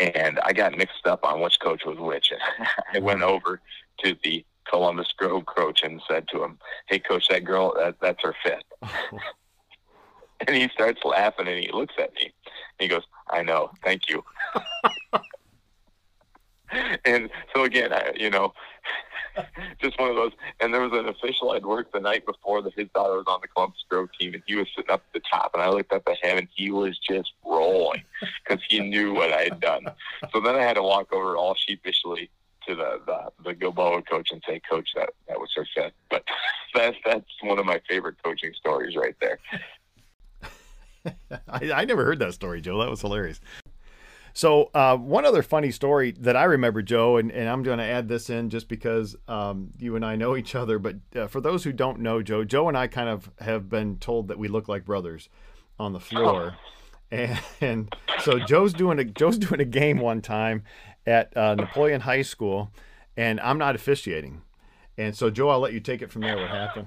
And 0.00 0.40
I 0.44 0.52
got 0.52 0.76
mixed 0.76 1.06
up 1.06 1.24
on 1.24 1.40
which 1.40 1.60
coach 1.60 1.84
was 1.84 1.98
which. 1.98 2.32
And 2.32 2.40
I 2.94 2.98
went 2.98 3.20
mm-hmm. 3.20 3.30
over 3.30 3.60
to 4.02 4.16
the 4.24 4.44
Columbus 4.68 5.12
Grove 5.16 5.44
coach 5.46 5.82
and 5.82 6.00
said 6.08 6.26
to 6.28 6.42
him, 6.42 6.58
"Hey, 6.86 6.98
coach, 6.98 7.28
that 7.28 7.44
girl, 7.44 7.74
that, 7.76 7.96
that's 8.00 8.22
her 8.22 8.34
fifth. 8.42 8.62
and 10.46 10.56
he 10.56 10.68
starts 10.68 11.00
laughing 11.04 11.48
and 11.48 11.58
he 11.58 11.70
looks 11.72 11.94
at 11.98 12.14
me. 12.14 12.32
And 12.32 12.32
he 12.78 12.88
goes, 12.88 13.02
"I 13.30 13.42
know, 13.42 13.70
thank 13.84 14.08
you." 14.08 14.24
and 17.04 17.28
so 17.54 17.64
again, 17.64 17.92
I, 17.92 18.12
you 18.16 18.30
know, 18.30 18.54
just 19.82 19.98
one 19.98 20.10
of 20.10 20.16
those. 20.16 20.32
And 20.60 20.72
there 20.72 20.80
was 20.80 20.92
an 20.92 21.08
official 21.08 21.52
I'd 21.52 21.64
worked 21.64 21.92
the 21.92 22.00
night 22.00 22.26
before 22.26 22.62
that 22.62 22.74
his 22.74 22.88
daughter 22.94 23.16
was 23.16 23.26
on 23.26 23.40
the 23.42 23.48
Columbus 23.48 23.84
Grove 23.88 24.08
team, 24.18 24.34
and 24.34 24.42
he 24.46 24.54
was 24.56 24.66
sitting 24.76 24.90
up 24.90 25.02
at 25.06 25.12
the 25.12 25.28
top. 25.30 25.52
And 25.54 25.62
I 25.62 25.68
looked 25.68 25.92
up 25.92 26.02
at 26.08 26.24
him, 26.24 26.38
and 26.38 26.48
he 26.54 26.70
was 26.70 26.98
just 26.98 27.32
rolling 27.44 28.02
because 28.44 28.62
he 28.68 28.80
knew 28.80 29.14
what 29.14 29.32
I 29.32 29.44
had 29.44 29.60
done. 29.60 29.86
So 30.32 30.40
then 30.40 30.54
I 30.54 30.62
had 30.62 30.74
to 30.74 30.82
walk 30.82 31.12
over 31.12 31.36
all 31.36 31.54
sheepishly 31.54 32.30
to 32.66 32.74
the, 32.74 33.00
the 33.06 33.32
the 33.44 33.54
Gilboa 33.54 34.02
coach 34.02 34.28
and 34.30 34.42
say, 34.46 34.60
"Coach, 34.68 34.90
that 34.94 35.10
that 35.28 35.38
was 35.38 35.50
her 35.56 35.66
fit." 35.74 35.92
But 36.10 36.24
that's 36.74 36.96
that's 37.04 37.24
one 37.42 37.58
of 37.58 37.66
my 37.66 37.80
favorite 37.88 38.16
coaching 38.22 38.52
stories 38.54 38.96
right 38.96 39.16
there. 39.20 39.38
I, 41.48 41.72
I 41.72 41.84
never 41.84 42.04
heard 42.04 42.18
that 42.18 42.34
story, 42.34 42.60
Joe. 42.60 42.78
That 42.78 42.90
was 42.90 43.00
hilarious. 43.00 43.40
So 44.32 44.70
uh, 44.74 44.96
one 44.96 45.24
other 45.24 45.42
funny 45.42 45.70
story 45.70 46.12
that 46.12 46.36
I 46.36 46.44
remember, 46.44 46.82
Joe, 46.82 47.16
and, 47.16 47.30
and 47.32 47.48
I'm 47.48 47.62
going 47.62 47.78
to 47.78 47.84
add 47.84 48.08
this 48.08 48.30
in 48.30 48.50
just 48.50 48.68
because 48.68 49.16
um, 49.28 49.70
you 49.78 49.96
and 49.96 50.04
I 50.04 50.16
know 50.16 50.36
each 50.36 50.54
other. 50.54 50.78
But 50.78 50.96
uh, 51.14 51.26
for 51.26 51.40
those 51.40 51.64
who 51.64 51.72
don't 51.72 52.00
know 52.00 52.22
Joe, 52.22 52.44
Joe 52.44 52.68
and 52.68 52.76
I 52.76 52.86
kind 52.86 53.08
of 53.08 53.30
have 53.40 53.68
been 53.68 53.96
told 53.98 54.28
that 54.28 54.38
we 54.38 54.48
look 54.48 54.68
like 54.68 54.84
brothers 54.84 55.28
on 55.78 55.92
the 55.92 56.00
floor. 56.00 56.54
Oh. 56.56 56.66
And, 57.12 57.40
and 57.60 57.94
so 58.20 58.38
Joe's 58.38 58.72
doing 58.72 59.00
a 59.00 59.04
Joe's 59.04 59.36
doing 59.38 59.60
a 59.60 59.64
game 59.64 59.98
one 59.98 60.20
time, 60.20 60.62
at 61.06 61.36
uh, 61.36 61.54
Napoleon 61.54 62.02
High 62.02 62.22
School, 62.22 62.70
and 63.16 63.40
I'm 63.40 63.58
not 63.58 63.74
officiating. 63.74 64.42
And 64.98 65.16
so, 65.16 65.30
Joe, 65.30 65.48
I'll 65.48 65.60
let 65.60 65.72
you 65.72 65.80
take 65.80 66.02
it 66.02 66.10
from 66.10 66.22
there. 66.22 66.36
What 66.36 66.50
happened? 66.50 66.86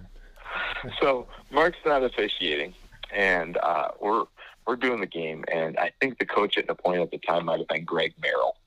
so, 1.01 1.27
Mark's 1.51 1.77
not 1.85 2.03
officiating, 2.03 2.73
and 3.13 3.57
uh, 3.57 3.89
we're 3.99 4.25
we're 4.65 4.75
doing 4.75 4.99
the 4.99 5.07
game, 5.07 5.43
and 5.51 5.77
I 5.77 5.91
think 5.99 6.19
the 6.19 6.25
coach 6.25 6.57
at 6.57 6.67
Napoleon 6.67 7.03
at 7.03 7.11
the 7.11 7.17
time 7.17 7.45
might 7.45 7.59
have 7.59 7.67
been 7.67 7.85
Greg 7.85 8.13
Merrill. 8.21 8.57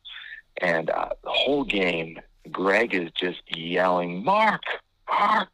And 0.61 0.91
uh, 0.91 1.11
the 1.23 1.31
whole 1.31 1.65
game, 1.65 2.21
Greg 2.51 2.95
is 2.95 3.11
just 3.13 3.43
yelling, 3.57 4.25
"Mark, 4.25 4.63
Mark, 5.09 5.51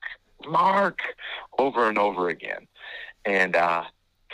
Mark," 0.46 1.00
over 1.58 1.88
and 1.88 1.99
over 1.99 2.28
again, 2.28 2.66
and 3.25 3.56
uh, 3.56 3.84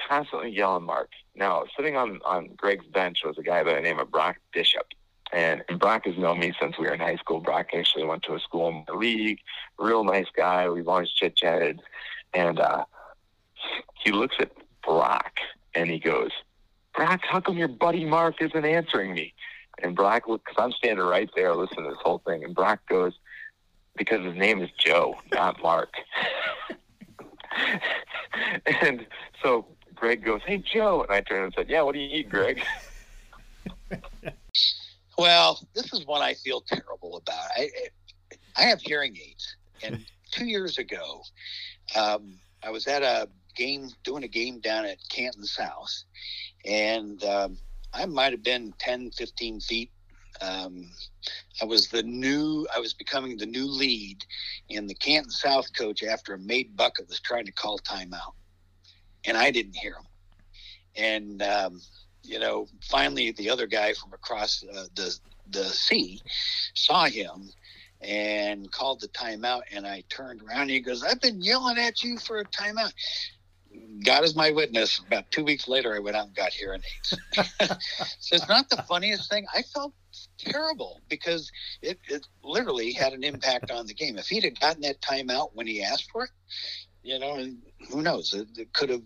constantly 0.08 0.50
yelling, 0.50 0.84
"Mark." 0.84 1.10
Now, 1.34 1.64
sitting 1.76 1.96
on 1.96 2.20
on 2.24 2.48
Greg's 2.56 2.86
bench 2.86 3.20
was 3.24 3.38
a 3.38 3.42
guy 3.42 3.62
by 3.62 3.74
the 3.74 3.80
name 3.80 3.98
of 3.98 4.10
Brock 4.10 4.36
Bishop, 4.52 4.86
and, 5.32 5.62
and 5.68 5.78
Brock 5.78 6.06
has 6.06 6.16
known 6.16 6.38
me 6.40 6.52
since 6.60 6.78
we 6.78 6.86
were 6.86 6.94
in 6.94 7.00
high 7.00 7.16
school. 7.16 7.40
Brock 7.40 7.68
actually 7.74 8.04
went 8.04 8.22
to 8.24 8.34
a 8.34 8.40
school 8.40 8.68
in 8.68 8.84
the 8.86 8.94
league. 8.94 9.40
Real 9.78 10.04
nice 10.04 10.28
guy. 10.34 10.68
We've 10.68 10.88
always 10.88 11.10
chit 11.10 11.36
chatted. 11.36 11.80
And 12.34 12.60
uh, 12.60 12.84
he 14.02 14.12
looks 14.12 14.36
at 14.38 14.52
Brock 14.82 15.32
and 15.78 15.90
he 15.90 15.98
goes, 15.98 16.30
Brock, 16.94 17.20
how 17.22 17.40
come 17.40 17.56
your 17.56 17.68
buddy 17.68 18.04
Mark 18.04 18.42
isn't 18.42 18.64
answering 18.64 19.14
me? 19.14 19.32
And 19.80 19.94
Brock, 19.94 20.24
because 20.26 20.56
I'm 20.58 20.72
standing 20.72 21.04
right 21.04 21.30
there 21.36 21.54
listening 21.54 21.84
to 21.84 21.90
this 21.90 22.00
whole 22.02 22.20
thing, 22.26 22.42
and 22.42 22.54
Brock 22.54 22.80
goes, 22.88 23.12
because 23.96 24.24
his 24.24 24.34
name 24.34 24.60
is 24.60 24.70
Joe, 24.76 25.16
not 25.32 25.62
Mark. 25.62 25.94
and 28.82 29.06
so 29.42 29.66
Greg 29.94 30.24
goes, 30.24 30.40
hey, 30.44 30.58
Joe. 30.58 31.02
And 31.02 31.12
I 31.12 31.20
turned 31.20 31.44
and 31.44 31.54
said, 31.56 31.68
yeah, 31.68 31.82
what 31.82 31.92
do 31.92 32.00
you 32.00 32.18
eat, 32.18 32.28
Greg? 32.28 32.62
Well, 35.18 35.58
this 35.74 35.92
is 35.92 36.06
what 36.06 36.22
I 36.22 36.34
feel 36.34 36.60
terrible 36.60 37.16
about. 37.16 37.48
I, 37.56 37.70
I 38.56 38.62
have 38.62 38.80
hearing 38.80 39.16
aids, 39.16 39.56
and 39.82 40.06
two 40.30 40.46
years 40.46 40.78
ago, 40.78 41.22
um, 41.96 42.38
I 42.62 42.70
was 42.70 42.86
at 42.86 43.02
a 43.02 43.28
game, 43.58 43.90
doing 44.04 44.24
a 44.24 44.28
game 44.28 44.60
down 44.60 44.86
at 44.86 44.96
Canton 45.10 45.44
South, 45.44 46.04
and 46.64 47.22
um, 47.24 47.58
I 47.92 48.06
might 48.06 48.32
have 48.32 48.42
been 48.42 48.72
10, 48.78 49.10
15 49.10 49.60
feet. 49.60 49.90
Um, 50.40 50.88
I 51.60 51.64
was 51.64 51.88
the 51.88 52.04
new, 52.04 52.66
I 52.74 52.78
was 52.78 52.94
becoming 52.94 53.36
the 53.36 53.46
new 53.46 53.66
lead, 53.66 54.24
and 54.70 54.88
the 54.88 54.94
Canton 54.94 55.30
South 55.30 55.66
coach, 55.76 56.02
after 56.02 56.34
a 56.34 56.38
made 56.38 56.76
bucket, 56.76 57.08
was 57.08 57.20
trying 57.20 57.46
to 57.46 57.52
call 57.52 57.78
timeout, 57.80 58.34
and 59.24 59.36
I 59.36 59.50
didn't 59.50 59.76
hear 59.76 59.94
him. 59.94 60.06
And 60.96 61.42
um, 61.42 61.80
you 62.22 62.38
know, 62.38 62.66
finally 62.82 63.32
the 63.32 63.50
other 63.50 63.66
guy 63.66 63.94
from 63.94 64.12
across 64.12 64.64
uh, 64.72 64.84
the 64.94 65.18
the 65.50 65.64
sea 65.64 66.20
saw 66.74 67.06
him 67.06 67.50
and 68.00 68.70
called 68.70 69.00
the 69.00 69.08
timeout. 69.08 69.62
And 69.72 69.86
I 69.86 70.04
turned 70.08 70.42
around 70.42 70.62
and 70.62 70.70
he 70.70 70.80
goes, 70.80 71.02
"I've 71.02 71.20
been 71.20 71.40
yelling 71.40 71.78
at 71.78 72.02
you 72.02 72.18
for 72.18 72.38
a 72.38 72.44
timeout." 72.44 72.92
God 74.04 74.24
is 74.24 74.34
my 74.34 74.50
witness. 74.50 75.00
About 75.06 75.30
two 75.30 75.44
weeks 75.44 75.68
later, 75.68 75.94
I 75.94 75.98
went 75.98 76.16
out 76.16 76.26
and 76.26 76.34
got 76.34 76.52
hearing 76.52 76.82
aids. 76.82 77.22
so 78.20 78.36
it's 78.36 78.48
not 78.48 78.68
the 78.70 78.82
funniest 78.88 79.30
thing. 79.30 79.46
I 79.54 79.62
felt 79.62 79.92
terrible 80.38 81.02
because 81.08 81.50
it, 81.82 81.98
it 82.08 82.26
literally 82.42 82.92
had 82.92 83.12
an 83.12 83.24
impact 83.24 83.70
on 83.70 83.86
the 83.86 83.94
game. 83.94 84.16
If 84.16 84.28
he'd 84.28 84.44
have 84.44 84.58
gotten 84.60 84.82
that 84.82 85.00
timeout 85.00 85.50
when 85.54 85.66
he 85.66 85.82
asked 85.82 86.10
for 86.10 86.24
it, 86.24 86.30
you 87.02 87.18
know, 87.18 87.44
who 87.90 88.02
knows? 88.02 88.32
It, 88.32 88.48
it 88.56 88.72
could 88.72 88.90
have 88.90 89.02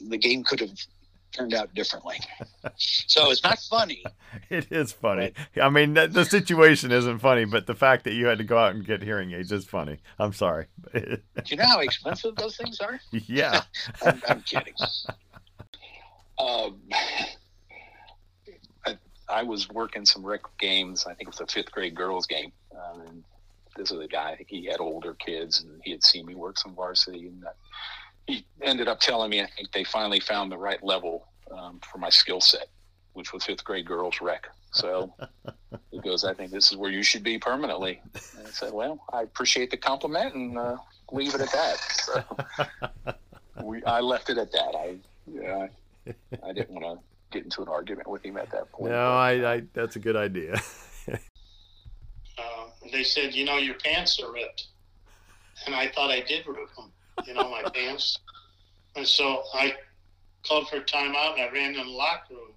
the 0.00 0.18
game 0.18 0.42
could 0.44 0.60
have 0.60 0.76
turned 1.34 1.54
out 1.54 1.74
differently. 1.74 2.18
so 2.76 3.30
it's 3.30 3.42
not 3.42 3.58
funny. 3.58 4.04
It 4.48 4.70
is 4.70 4.92
funny. 4.92 5.32
I 5.60 5.68
mean, 5.68 5.94
the 5.94 6.24
situation 6.24 6.92
isn't 6.92 7.18
funny, 7.18 7.44
but 7.44 7.66
the 7.66 7.74
fact 7.74 8.04
that 8.04 8.14
you 8.14 8.26
had 8.26 8.38
to 8.38 8.44
go 8.44 8.56
out 8.56 8.74
and 8.74 8.86
get 8.86 9.02
hearing 9.02 9.32
aids 9.32 9.52
is 9.52 9.64
funny. 9.64 9.98
I'm 10.18 10.32
sorry. 10.32 10.66
Do 10.94 11.18
you 11.46 11.56
know 11.56 11.66
how 11.66 11.80
expensive 11.80 12.36
those 12.36 12.56
things 12.56 12.80
are? 12.80 13.00
Yeah. 13.26 13.62
I'm, 14.04 14.22
I'm, 14.28 14.42
kidding. 14.42 14.74
Um, 16.38 16.80
I, 18.86 18.98
I, 19.28 19.42
was 19.42 19.68
working 19.70 20.04
some 20.04 20.24
rec 20.24 20.42
games. 20.58 21.06
I 21.06 21.14
think 21.14 21.28
it 21.28 21.38
was 21.38 21.40
a 21.40 21.46
fifth 21.46 21.72
grade 21.72 21.94
girls 21.94 22.26
game. 22.26 22.52
Um, 22.72 23.00
and 23.00 23.24
this 23.76 23.90
is 23.90 23.98
a 23.98 24.06
guy, 24.06 24.30
I 24.30 24.36
think 24.36 24.50
he 24.50 24.66
had 24.66 24.80
older 24.80 25.14
kids, 25.14 25.62
and 25.62 25.80
he 25.82 25.92
had 25.92 26.04
seen 26.04 26.26
me 26.26 26.34
work 26.34 26.58
some 26.58 26.74
varsity. 26.74 27.28
And 27.28 27.42
he 27.42 27.48
ended 28.62 28.88
up 28.88 29.00
telling 29.00 29.30
me 29.30 29.42
I 29.42 29.46
think 29.46 29.72
they 29.72 29.84
finally 29.84 30.20
found 30.20 30.50
the 30.50 30.58
right 30.58 30.82
level 30.82 31.28
um, 31.50 31.80
for 31.90 31.98
my 31.98 32.10
skill 32.10 32.40
set, 32.40 32.68
which 33.12 33.32
was 33.32 33.44
fifth 33.44 33.64
grade 33.64 33.86
girls 33.86 34.20
rec. 34.20 34.48
So 34.72 35.12
he 35.90 36.00
goes, 36.00 36.24
I 36.24 36.34
think 36.34 36.50
this 36.50 36.70
is 36.70 36.76
where 36.76 36.90
you 36.90 37.02
should 37.02 37.22
be 37.22 37.38
permanently. 37.38 38.00
And 38.36 38.46
I 38.46 38.50
said, 38.50 38.72
well, 38.72 39.00
I 39.12 39.22
appreciate 39.22 39.70
the 39.70 39.76
compliment 39.76 40.34
and 40.34 40.58
uh, 40.58 40.76
leave 41.12 41.34
it 41.34 41.40
at 41.40 41.52
that. 41.52 41.76
So 41.92 43.14
we, 43.62 43.82
I 43.84 44.00
left 44.00 44.30
it 44.30 44.38
at 44.38 44.50
that. 44.52 44.74
I, 44.76 44.96
yeah, 45.26 45.68
I, 46.06 46.48
I 46.48 46.52
didn't 46.52 46.80
want 46.80 46.98
to 46.98 47.04
get 47.30 47.44
into 47.44 47.62
an 47.62 47.68
argument 47.68 48.08
with 48.08 48.24
him 48.24 48.36
at 48.36 48.50
that 48.50 48.70
point. 48.72 48.92
No, 48.92 49.12
I, 49.12 49.54
I 49.54 49.62
that's 49.72 49.96
a 49.96 50.00
good 50.00 50.16
idea. 50.16 50.60
uh, 52.38 52.66
they 52.92 53.04
said, 53.04 53.34
you 53.34 53.44
know, 53.44 53.58
your 53.58 53.74
pants 53.74 54.20
are 54.20 54.32
ripped. 54.32 54.66
And 55.66 55.74
I 55.74 55.88
thought 55.88 56.10
I 56.10 56.20
did 56.20 56.46
rip 56.46 56.74
them, 56.74 56.90
you 57.26 57.34
know, 57.34 57.50
my 57.50 57.62
pants. 57.70 58.18
And 58.96 59.06
so 59.06 59.42
I 59.54 59.74
called 60.46 60.68
for 60.68 60.76
a 60.76 60.84
timeout 60.84 61.34
and 61.34 61.42
I 61.42 61.50
ran 61.52 61.74
in 61.74 61.86
the 61.86 61.92
locker 61.92 62.34
room. 62.34 62.52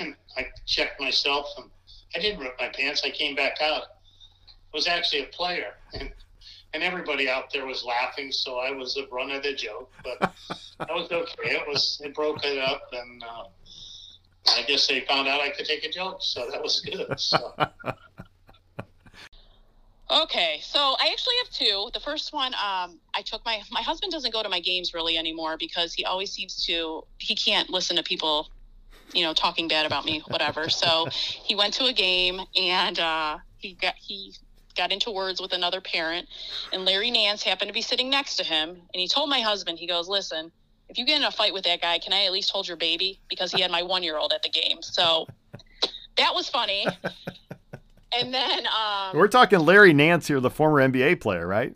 And 0.00 0.16
I 0.36 0.46
checked 0.66 1.00
myself 1.00 1.48
and 1.58 1.70
I 2.14 2.18
didn't 2.20 2.40
rip 2.40 2.56
my 2.58 2.68
pants. 2.68 3.02
I 3.04 3.10
came 3.10 3.34
back 3.34 3.60
out. 3.60 3.82
I 3.82 4.76
was 4.76 4.86
actually 4.86 5.22
a 5.22 5.26
player. 5.26 5.74
And 5.94 6.12
and 6.74 6.82
everybody 6.82 7.28
out 7.28 7.50
there 7.50 7.64
was 7.64 7.84
laughing, 7.84 8.30
so 8.30 8.58
I 8.58 8.70
was 8.70 8.94
the 8.94 9.06
brunt 9.08 9.32
of 9.32 9.42
the 9.42 9.54
joke. 9.54 9.90
But 10.04 10.30
that 10.78 10.94
was 10.94 11.10
okay. 11.10 11.56
It 11.56 11.66
was 11.66 12.00
it 12.04 12.14
broke 12.14 12.44
it 12.44 12.58
up, 12.58 12.82
and 12.92 13.22
uh, 13.24 13.44
I 14.48 14.62
guess 14.64 14.86
they 14.86 15.00
found 15.00 15.26
out 15.26 15.40
I 15.40 15.50
could 15.50 15.64
take 15.64 15.84
a 15.84 15.90
joke, 15.90 16.18
so 16.20 16.46
that 16.50 16.62
was 16.62 16.80
good. 16.80 17.18
So. 17.18 17.54
Okay, 20.08 20.60
so 20.62 20.78
I 20.78 21.08
actually 21.10 21.34
have 21.42 21.50
two. 21.50 21.90
The 21.92 21.98
first 21.98 22.32
one, 22.32 22.54
um, 22.54 23.00
I 23.14 23.22
took 23.24 23.44
my 23.44 23.60
my 23.72 23.82
husband 23.82 24.12
doesn't 24.12 24.32
go 24.32 24.42
to 24.42 24.48
my 24.48 24.60
games 24.60 24.94
really 24.94 25.18
anymore 25.18 25.56
because 25.58 25.94
he 25.94 26.04
always 26.04 26.32
seems 26.32 26.64
to 26.66 27.02
he 27.18 27.34
can't 27.34 27.70
listen 27.70 27.96
to 27.96 28.04
people, 28.04 28.48
you 29.12 29.24
know, 29.24 29.32
talking 29.32 29.66
bad 29.66 29.84
about 29.84 30.04
me, 30.04 30.22
whatever. 30.28 30.68
so 30.68 31.08
he 31.44 31.56
went 31.56 31.74
to 31.74 31.86
a 31.86 31.92
game 31.92 32.40
and 32.54 33.00
uh, 33.00 33.38
he 33.58 33.74
got 33.74 33.94
he 33.98 34.32
got 34.76 34.92
into 34.92 35.10
words 35.10 35.40
with 35.40 35.52
another 35.52 35.80
parent, 35.80 36.28
and 36.72 36.84
Larry 36.84 37.10
Nance 37.10 37.42
happened 37.42 37.68
to 37.68 37.74
be 37.74 37.82
sitting 37.82 38.08
next 38.08 38.36
to 38.36 38.44
him, 38.44 38.68
and 38.70 39.00
he 39.00 39.08
told 39.08 39.28
my 39.28 39.40
husband, 39.40 39.80
he 39.80 39.88
goes, 39.88 40.06
"Listen, 40.06 40.52
if 40.88 40.98
you 40.98 41.04
get 41.04 41.16
in 41.16 41.24
a 41.24 41.32
fight 41.32 41.52
with 41.52 41.64
that 41.64 41.80
guy, 41.80 41.98
can 41.98 42.12
I 42.12 42.26
at 42.26 42.32
least 42.32 42.50
hold 42.50 42.68
your 42.68 42.76
baby?" 42.76 43.20
Because 43.28 43.50
he 43.50 43.60
had 43.60 43.72
my 43.72 43.82
one 43.82 44.04
year 44.04 44.18
old 44.18 44.32
at 44.32 44.44
the 44.44 44.50
game, 44.50 44.82
so 44.82 45.26
that 46.16 46.32
was 46.32 46.48
funny. 46.48 46.86
And 48.12 48.32
then 48.32 48.66
um, 48.66 49.16
we're 49.16 49.28
talking 49.28 49.60
Larry 49.60 49.92
Nance 49.92 50.26
here, 50.26 50.40
the 50.40 50.50
former 50.50 50.86
NBA 50.86 51.20
player, 51.20 51.46
right? 51.46 51.74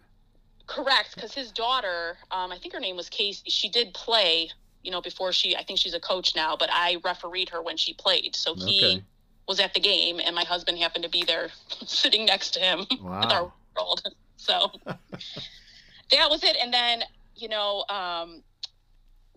Correct, 0.67 1.17
because 1.17 1.35
his 1.35 1.51
daughter, 1.51 2.17
um, 2.31 2.53
I 2.53 2.59
think 2.59 2.73
her 2.75 2.81
name 2.81 2.97
was 2.97 3.09
Casey. 3.09 3.51
She 3.51 3.69
did 3.69 3.93
play, 3.93 4.51
you 4.85 4.93
know, 4.93 5.01
before 5.01 5.33
she. 5.33 5.57
I 5.57 5.65
think 5.65 5.81
she's 5.81 5.95
a 5.95 6.01
coach 6.01 6.37
now, 6.37 6.57
but 6.57 6.71
I 6.73 6.99
refereed 7.05 7.49
her 7.49 7.61
when 7.61 7.77
she 7.77 7.93
played. 7.95 8.37
So 8.37 8.55
he 8.55 8.79
okay. 8.79 9.05
was 9.49 9.59
at 9.59 9.75
the 9.75 9.81
game, 9.81 10.21
and 10.25 10.35
my 10.35 10.45
husband 10.45 10.79
happened 10.79 11.03
to 11.03 11.11
be 11.11 11.25
there, 11.25 11.49
sitting 11.87 12.25
next 12.25 12.53
to 12.53 12.61
him 12.61 12.87
wow. 13.03 13.21
with 13.21 13.33
our 13.33 13.53
world. 13.77 14.03
So 14.37 14.71
that 14.87 16.31
was 16.31 16.45
it. 16.45 16.57
And 16.63 16.73
then, 16.73 17.03
you 17.35 17.49
know, 17.49 17.85
um, 17.89 18.43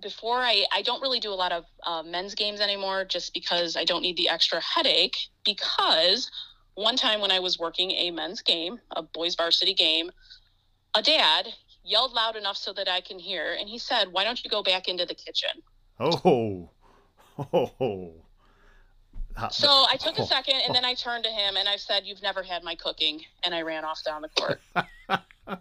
before 0.04 0.38
I, 0.38 0.66
I 0.72 0.84
don't 0.84 1.02
really 1.02 1.20
do 1.20 1.32
a 1.32 1.36
lot 1.36 1.52
of 1.52 1.66
uh, 1.84 2.04
men's 2.04 2.36
games 2.36 2.62
anymore, 2.62 3.06
just 3.06 3.34
because 3.34 3.76
I 3.76 3.86
don't 3.86 4.04
need 4.04 4.18
the 4.18 4.30
extra 4.30 4.62
headache. 4.62 5.18
Because 5.44 6.30
one 6.76 6.96
time 6.96 7.22
when 7.22 7.32
I 7.32 7.40
was 7.40 7.60
working 7.60 7.92
a 7.92 8.12
men's 8.12 8.42
game, 8.42 8.80
a 8.96 9.02
boys 9.02 9.36
varsity 9.36 9.74
game, 9.74 10.12
a 10.94 11.02
dad 11.02 11.48
yelled 11.84 12.14
loud 12.14 12.36
enough 12.36 12.58
so 12.58 12.74
that 12.74 12.88
I 12.88 13.02
can 13.02 13.20
hear, 13.20 13.56
and 13.60 13.70
he 13.70 13.78
said, 13.78 14.12
"Why 14.12 14.24
don't 14.24 14.44
you 14.44 14.50
go 14.50 14.64
back 14.64 14.88
into 14.88 15.06
the 15.06 15.16
kitchen?" 15.16 15.62
Oh, 16.00 16.70
oh. 17.54 18.14
So 19.50 19.86
I 19.90 19.96
took 19.96 20.20
a 20.20 20.26
second, 20.28 20.62
and 20.66 20.76
then 20.76 20.86
I 20.86 20.94
turned 21.06 21.24
to 21.24 21.30
him 21.32 21.58
and 21.58 21.68
I 21.68 21.76
said, 21.76 22.06
"You've 22.06 22.22
never 22.22 22.44
had 22.44 22.64
my 22.64 22.76
cooking," 22.76 23.24
and 23.44 23.56
I 23.56 23.64
ran 23.64 23.84
off 23.84 24.04
down 24.04 24.22
the 24.22 24.30
court. 24.30 24.62
I 24.76 25.58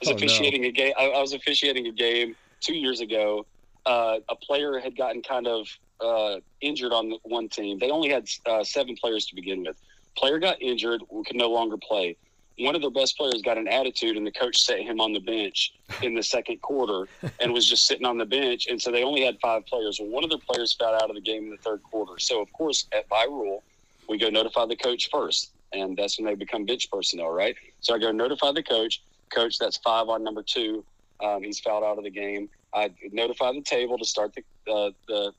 was 0.00 0.08
oh, 0.08 0.14
officiating 0.14 0.62
no. 0.62 0.68
a 0.68 0.70
game. 0.72 0.92
I, 0.96 1.08
I 1.08 1.20
was 1.20 1.32
officiating 1.32 1.88
a 1.88 1.92
game 1.92 2.36
two 2.60 2.74
years 2.74 3.00
ago. 3.00 3.46
Uh, 3.84 4.18
a 4.28 4.36
player 4.36 4.78
had 4.78 4.96
gotten 4.96 5.22
kind 5.22 5.48
of 5.48 5.66
uh, 6.02 6.40
injured 6.60 6.92
on 6.92 7.12
one 7.22 7.48
team. 7.48 7.78
They 7.78 7.90
only 7.90 8.08
had 8.08 8.28
uh, 8.46 8.64
seven 8.64 8.96
players 8.96 9.26
to 9.26 9.34
begin 9.34 9.62
with. 9.62 9.76
Player 10.16 10.38
got 10.38 10.60
injured, 10.60 11.02
could 11.26 11.36
no 11.36 11.50
longer 11.50 11.76
play. 11.76 12.16
One 12.58 12.74
of 12.74 12.82
their 12.82 12.90
best 12.90 13.16
players 13.16 13.40
got 13.42 13.56
an 13.56 13.66
attitude, 13.66 14.16
and 14.16 14.26
the 14.26 14.32
coach 14.32 14.58
set 14.58 14.80
him 14.80 15.00
on 15.00 15.12
the 15.12 15.20
bench 15.20 15.72
in 16.02 16.14
the 16.14 16.22
second 16.22 16.60
quarter 16.60 17.08
and 17.40 17.52
was 17.52 17.66
just 17.66 17.86
sitting 17.86 18.04
on 18.04 18.18
the 18.18 18.26
bench. 18.26 18.66
And 18.66 18.80
so 18.80 18.90
they 18.90 19.02
only 19.02 19.22
had 19.22 19.38
five 19.40 19.64
players. 19.66 19.98
Well, 19.98 20.10
one 20.10 20.22
of 20.22 20.30
their 20.30 20.38
players 20.38 20.74
fouled 20.74 21.02
out 21.02 21.08
of 21.08 21.16
the 21.16 21.22
game 21.22 21.44
in 21.44 21.50
the 21.50 21.56
third 21.56 21.82
quarter. 21.82 22.18
So, 22.18 22.42
of 22.42 22.52
course, 22.52 22.86
at, 22.92 23.08
by 23.08 23.24
rule, 23.24 23.62
we 24.08 24.18
go 24.18 24.28
notify 24.28 24.66
the 24.66 24.76
coach 24.76 25.08
first, 25.10 25.52
and 25.72 25.96
that's 25.96 26.18
when 26.18 26.26
they 26.26 26.34
become 26.34 26.66
bench 26.66 26.90
personnel, 26.90 27.30
right? 27.30 27.56
So 27.80 27.94
I 27.94 27.98
go 27.98 28.12
notify 28.12 28.52
the 28.52 28.62
coach. 28.62 29.02
Coach, 29.30 29.58
that's 29.58 29.78
five 29.78 30.08
on 30.08 30.22
number 30.22 30.42
two. 30.42 30.84
Um, 31.20 31.42
he's 31.42 31.58
fouled 31.60 31.84
out 31.84 31.96
of 31.96 32.04
the 32.04 32.10
game. 32.10 32.50
I 32.74 32.90
notify 33.12 33.52
the 33.52 33.62
table 33.62 33.96
to 33.98 34.04
start 34.04 34.34
the 34.34 34.72
uh, 34.72 34.90
the 35.08 35.32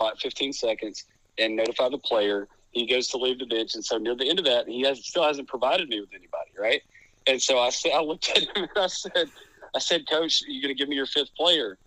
five, 0.00 0.18
15 0.18 0.52
seconds 0.52 1.04
and 1.38 1.54
notify 1.54 1.88
the 1.88 1.98
player. 1.98 2.48
He 2.72 2.86
goes 2.86 3.08
to 3.08 3.18
leave 3.18 3.38
the 3.38 3.46
bench, 3.46 3.74
and 3.74 3.84
so 3.84 3.98
near 3.98 4.14
the 4.14 4.28
end 4.28 4.38
of 4.38 4.44
that, 4.46 4.68
he 4.68 4.82
has 4.82 5.04
still 5.04 5.24
hasn't 5.24 5.48
provided 5.48 5.88
me 5.88 6.00
with 6.00 6.10
anybody, 6.10 6.50
right? 6.58 6.82
And 7.26 7.40
so 7.40 7.58
I 7.58 7.70
said, 7.70 7.92
I 7.92 8.00
looked 8.00 8.30
at 8.30 8.42
him 8.42 8.48
and 8.56 8.68
I 8.76 8.86
said, 8.86 9.30
I 9.74 9.78
said, 9.78 10.08
Coach, 10.08 10.42
you 10.46 10.62
going 10.62 10.74
to 10.74 10.78
give 10.78 10.88
me 10.88 10.96
your 10.96 11.06
fifth 11.06 11.34
player? 11.36 11.78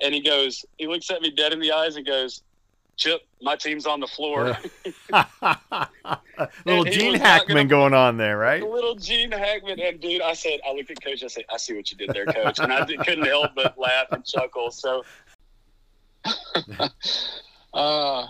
And 0.00 0.14
he 0.14 0.20
goes, 0.20 0.64
he 0.78 0.86
looks 0.86 1.10
at 1.10 1.20
me 1.20 1.30
dead 1.30 1.52
in 1.52 1.60
the 1.60 1.72
eyes 1.72 1.96
and 1.96 2.06
goes, 2.06 2.42
Chip, 2.96 3.20
my 3.42 3.54
team's 3.54 3.86
on 3.86 4.00
the 4.00 4.08
floor. 4.08 4.56
little 6.66 6.84
Gene 6.84 7.14
Hackman 7.14 7.68
gonna, 7.68 7.68
going 7.68 7.94
on 7.94 8.16
there, 8.16 8.36
right? 8.36 8.60
Little 8.60 8.96
Gene 8.96 9.30
Hackman. 9.30 9.78
And 9.80 10.00
dude, 10.00 10.20
I 10.20 10.32
said, 10.34 10.58
I 10.68 10.72
looked 10.72 10.90
at 10.90 11.02
Coach. 11.02 11.22
I 11.22 11.28
said, 11.28 11.44
I 11.52 11.58
see 11.58 11.74
what 11.74 11.90
you 11.92 11.96
did 11.96 12.10
there, 12.10 12.26
Coach. 12.26 12.58
And 12.58 12.72
I 12.72 12.84
couldn't 12.84 13.26
help 13.26 13.52
but 13.54 13.78
laugh 13.78 14.06
and 14.10 14.24
chuckle. 14.24 14.72
So 14.72 15.04
uh, 17.78 18.26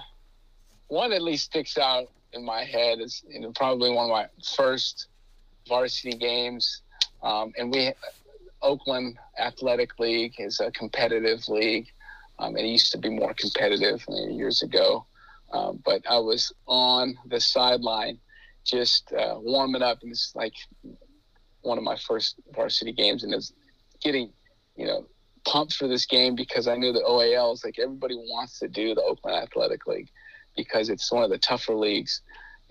one 0.89 1.13
at 1.13 1.23
least 1.23 1.47
sticks 1.47 1.79
out 1.79 2.09
in 2.35 2.45
my 2.45 2.65
head 2.65 3.01
is 3.01 3.25
you 3.29 3.41
know, 3.41 3.51
probably 3.53 3.91
one 3.91 4.05
of 4.05 4.11
my 4.11 4.27
first 4.57 5.07
varsity 5.67 6.17
games. 6.17 6.83
Um, 7.23 7.53
and 7.59 7.73
we, 7.73 7.93
Oakland 8.61 9.17
Athletic 9.39 9.99
League 9.99 10.35
is 10.39 10.61
a 10.61 10.71
competitive 10.73 11.49
league. 11.49 11.89
Um, 12.39 12.57
it 12.57 12.67
used 12.67 12.93
to 12.93 12.99
be 12.99 13.09
more 13.09 13.33
competitive 13.35 14.05
years 14.09 14.63
ago. 14.63 15.07
Um, 15.53 15.83
but 15.85 16.03
I 16.09 16.19
was 16.19 16.53
on 16.67 17.17
the 17.27 17.41
sideline 17.41 18.19
just 18.65 19.11
uh, 19.15 19.37
warming 19.39 19.83
up, 19.83 20.03
and 20.03 20.13
it's 20.13 20.33
like 20.35 20.53
one 21.63 21.79
of 21.79 21.85
my 21.85 21.97
first 21.97 22.37
varsity 22.55 22.93
games, 22.93 23.25
and 23.25 23.33
it's 23.33 23.53
getting, 24.03 24.31
you 24.77 24.87
know, 24.87 25.07
pumped 25.49 25.75
for 25.75 25.89
this 25.89 26.05
game 26.05 26.35
because 26.35 26.69
I 26.69 26.77
knew 26.77 26.93
the 26.93 27.01
OAL 27.01 27.55
is 27.55 27.65
like 27.65 27.79
everybody 27.79 28.15
wants 28.15 28.59
to 28.59 28.69
do 28.69 28.95
the 28.95 29.03
Oakland 29.03 29.37
Athletic 29.37 29.87
League 29.87 30.11
because 30.57 30.91
it's 30.91 31.11
one 31.11 31.23
of 31.23 31.31
the 31.31 31.39
tougher 31.39 31.75
leagues. 31.75 32.21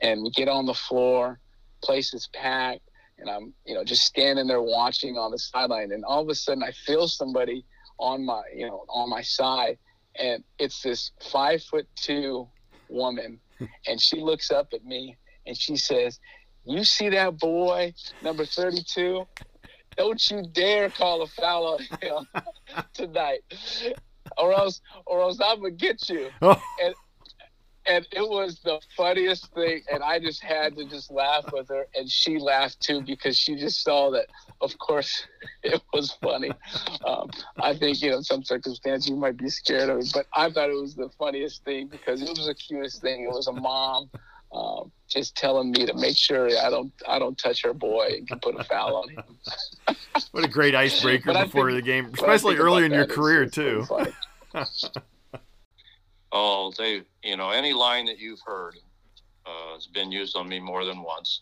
And 0.02 0.22
we 0.22 0.30
get 0.30 0.48
on 0.48 0.68
the 0.68 0.76
floor, 0.76 1.40
place 1.84 2.14
is 2.14 2.28
packed, 2.34 2.88
and 3.18 3.30
I'm, 3.30 3.54
you 3.66 3.74
know, 3.74 3.84
just 3.84 4.04
standing 4.04 4.46
there 4.46 4.62
watching 4.62 5.18
on 5.18 5.32
the 5.32 5.40
sideline. 5.40 5.92
And 5.92 6.06
all 6.06 6.22
of 6.22 6.30
a 6.30 6.36
sudden 6.36 6.62
I 6.62 6.72
feel 6.72 7.08
somebody 7.08 7.66
on 7.98 8.24
my, 8.24 8.44
you 8.56 8.68
know, 8.68 8.86
on 8.90 9.10
my 9.10 9.24
side. 9.24 9.80
And 10.20 10.44
it's 10.60 10.84
this 10.84 11.12
five 11.32 11.64
foot 11.64 11.88
two 11.96 12.48
woman. 12.90 13.40
and 13.88 14.00
she 14.00 14.22
looks 14.22 14.52
up 14.52 14.74
at 14.74 14.86
me 14.86 15.18
and 15.48 15.58
she 15.58 15.78
says, 15.78 16.20
You 16.64 16.84
see 16.84 17.10
that 17.10 17.40
boy, 17.40 17.96
number 18.22 18.46
32? 18.46 19.26
Don't 19.98 20.30
you 20.30 20.44
dare 20.44 20.90
call 20.90 21.22
a 21.24 21.28
foul 21.28 21.66
on 21.66 21.80
him 22.02 22.28
tonight, 22.94 23.42
or 24.38 24.54
else, 24.54 24.82
or 25.06 25.22
else 25.22 25.40
I'm 25.44 25.58
gonna 25.58 25.72
get 25.72 26.08
you. 26.10 26.30
Oh. 26.42 26.62
And 26.82 26.94
and 27.90 28.08
it 28.12 28.28
was 28.28 28.60
the 28.60 28.80
funniest 28.96 29.54
thing, 29.54 29.82
and 29.92 30.04
I 30.04 30.20
just 30.20 30.44
had 30.44 30.76
to 30.76 30.86
just 30.86 31.10
laugh 31.10 31.46
with 31.54 31.70
her, 31.70 31.88
and 31.96 32.10
she 32.10 32.38
laughed 32.38 32.82
too 32.82 33.02
because 33.02 33.38
she 33.38 33.56
just 33.56 33.82
saw 33.82 34.12
that. 34.12 34.28
Of 34.60 34.78
course, 34.78 35.26
it 35.64 35.82
was 35.94 36.12
funny. 36.22 36.52
Um, 37.06 37.30
I 37.60 37.76
think 37.76 38.02
you 38.02 38.12
know, 38.12 38.22
some 38.22 38.44
circumstances 38.44 39.10
you 39.10 39.16
might 39.16 39.38
be 39.38 39.50
scared 39.50 39.90
of 39.90 40.00
it, 40.00 40.12
but 40.14 40.28
I 40.34 40.52
thought 40.52 40.70
it 40.70 40.80
was 40.80 40.96
the 40.96 41.10
funniest 41.18 41.64
thing 41.64 41.88
because 41.88 42.22
it 42.22 42.30
was 42.30 42.48
the 42.48 42.56
cutest 42.56 43.02
thing. 43.02 43.24
It 43.24 43.30
was 43.30 43.48
a 43.48 43.54
mom 43.54 44.10
um, 44.52 44.92
just 45.08 45.36
telling 45.36 45.72
me 45.72 45.86
to 45.86 45.94
make 45.94 46.18
sure 46.18 46.48
I 46.48 46.70
don't 46.70 46.92
I 47.08 47.20
don't 47.20 47.38
touch 47.38 47.64
her 47.64 47.74
boy 47.74 48.08
and 48.18 48.28
can 48.28 48.40
put 48.40 48.60
a 48.60 48.64
foul 48.64 48.98
on 48.98 49.10
him. 49.10 49.24
what 50.32 50.44
a 50.44 50.48
great 50.48 50.76
icebreaker 50.76 51.34
before 51.34 51.72
think, 51.72 51.84
the 51.84 51.86
game, 51.86 52.12
especially 52.14 52.58
early 52.58 52.86
in 52.86 52.92
your 52.92 53.06
career 53.06 53.44
is, 53.44 53.52
too. 53.52 53.86
oh, 56.32 56.72
they 56.78 57.04
you 57.24 57.38
know 57.38 57.52
any 57.52 57.74
line 57.74 58.06
that 58.06 58.20
you've 58.20 58.42
heard 58.46 58.76
uh, 59.46 59.76
has 59.76 59.88
been 59.88 60.12
used 60.12 60.36
on 60.36 60.48
me 60.48 60.60
more 60.60 60.86
than 60.86 61.02
once, 61.04 61.42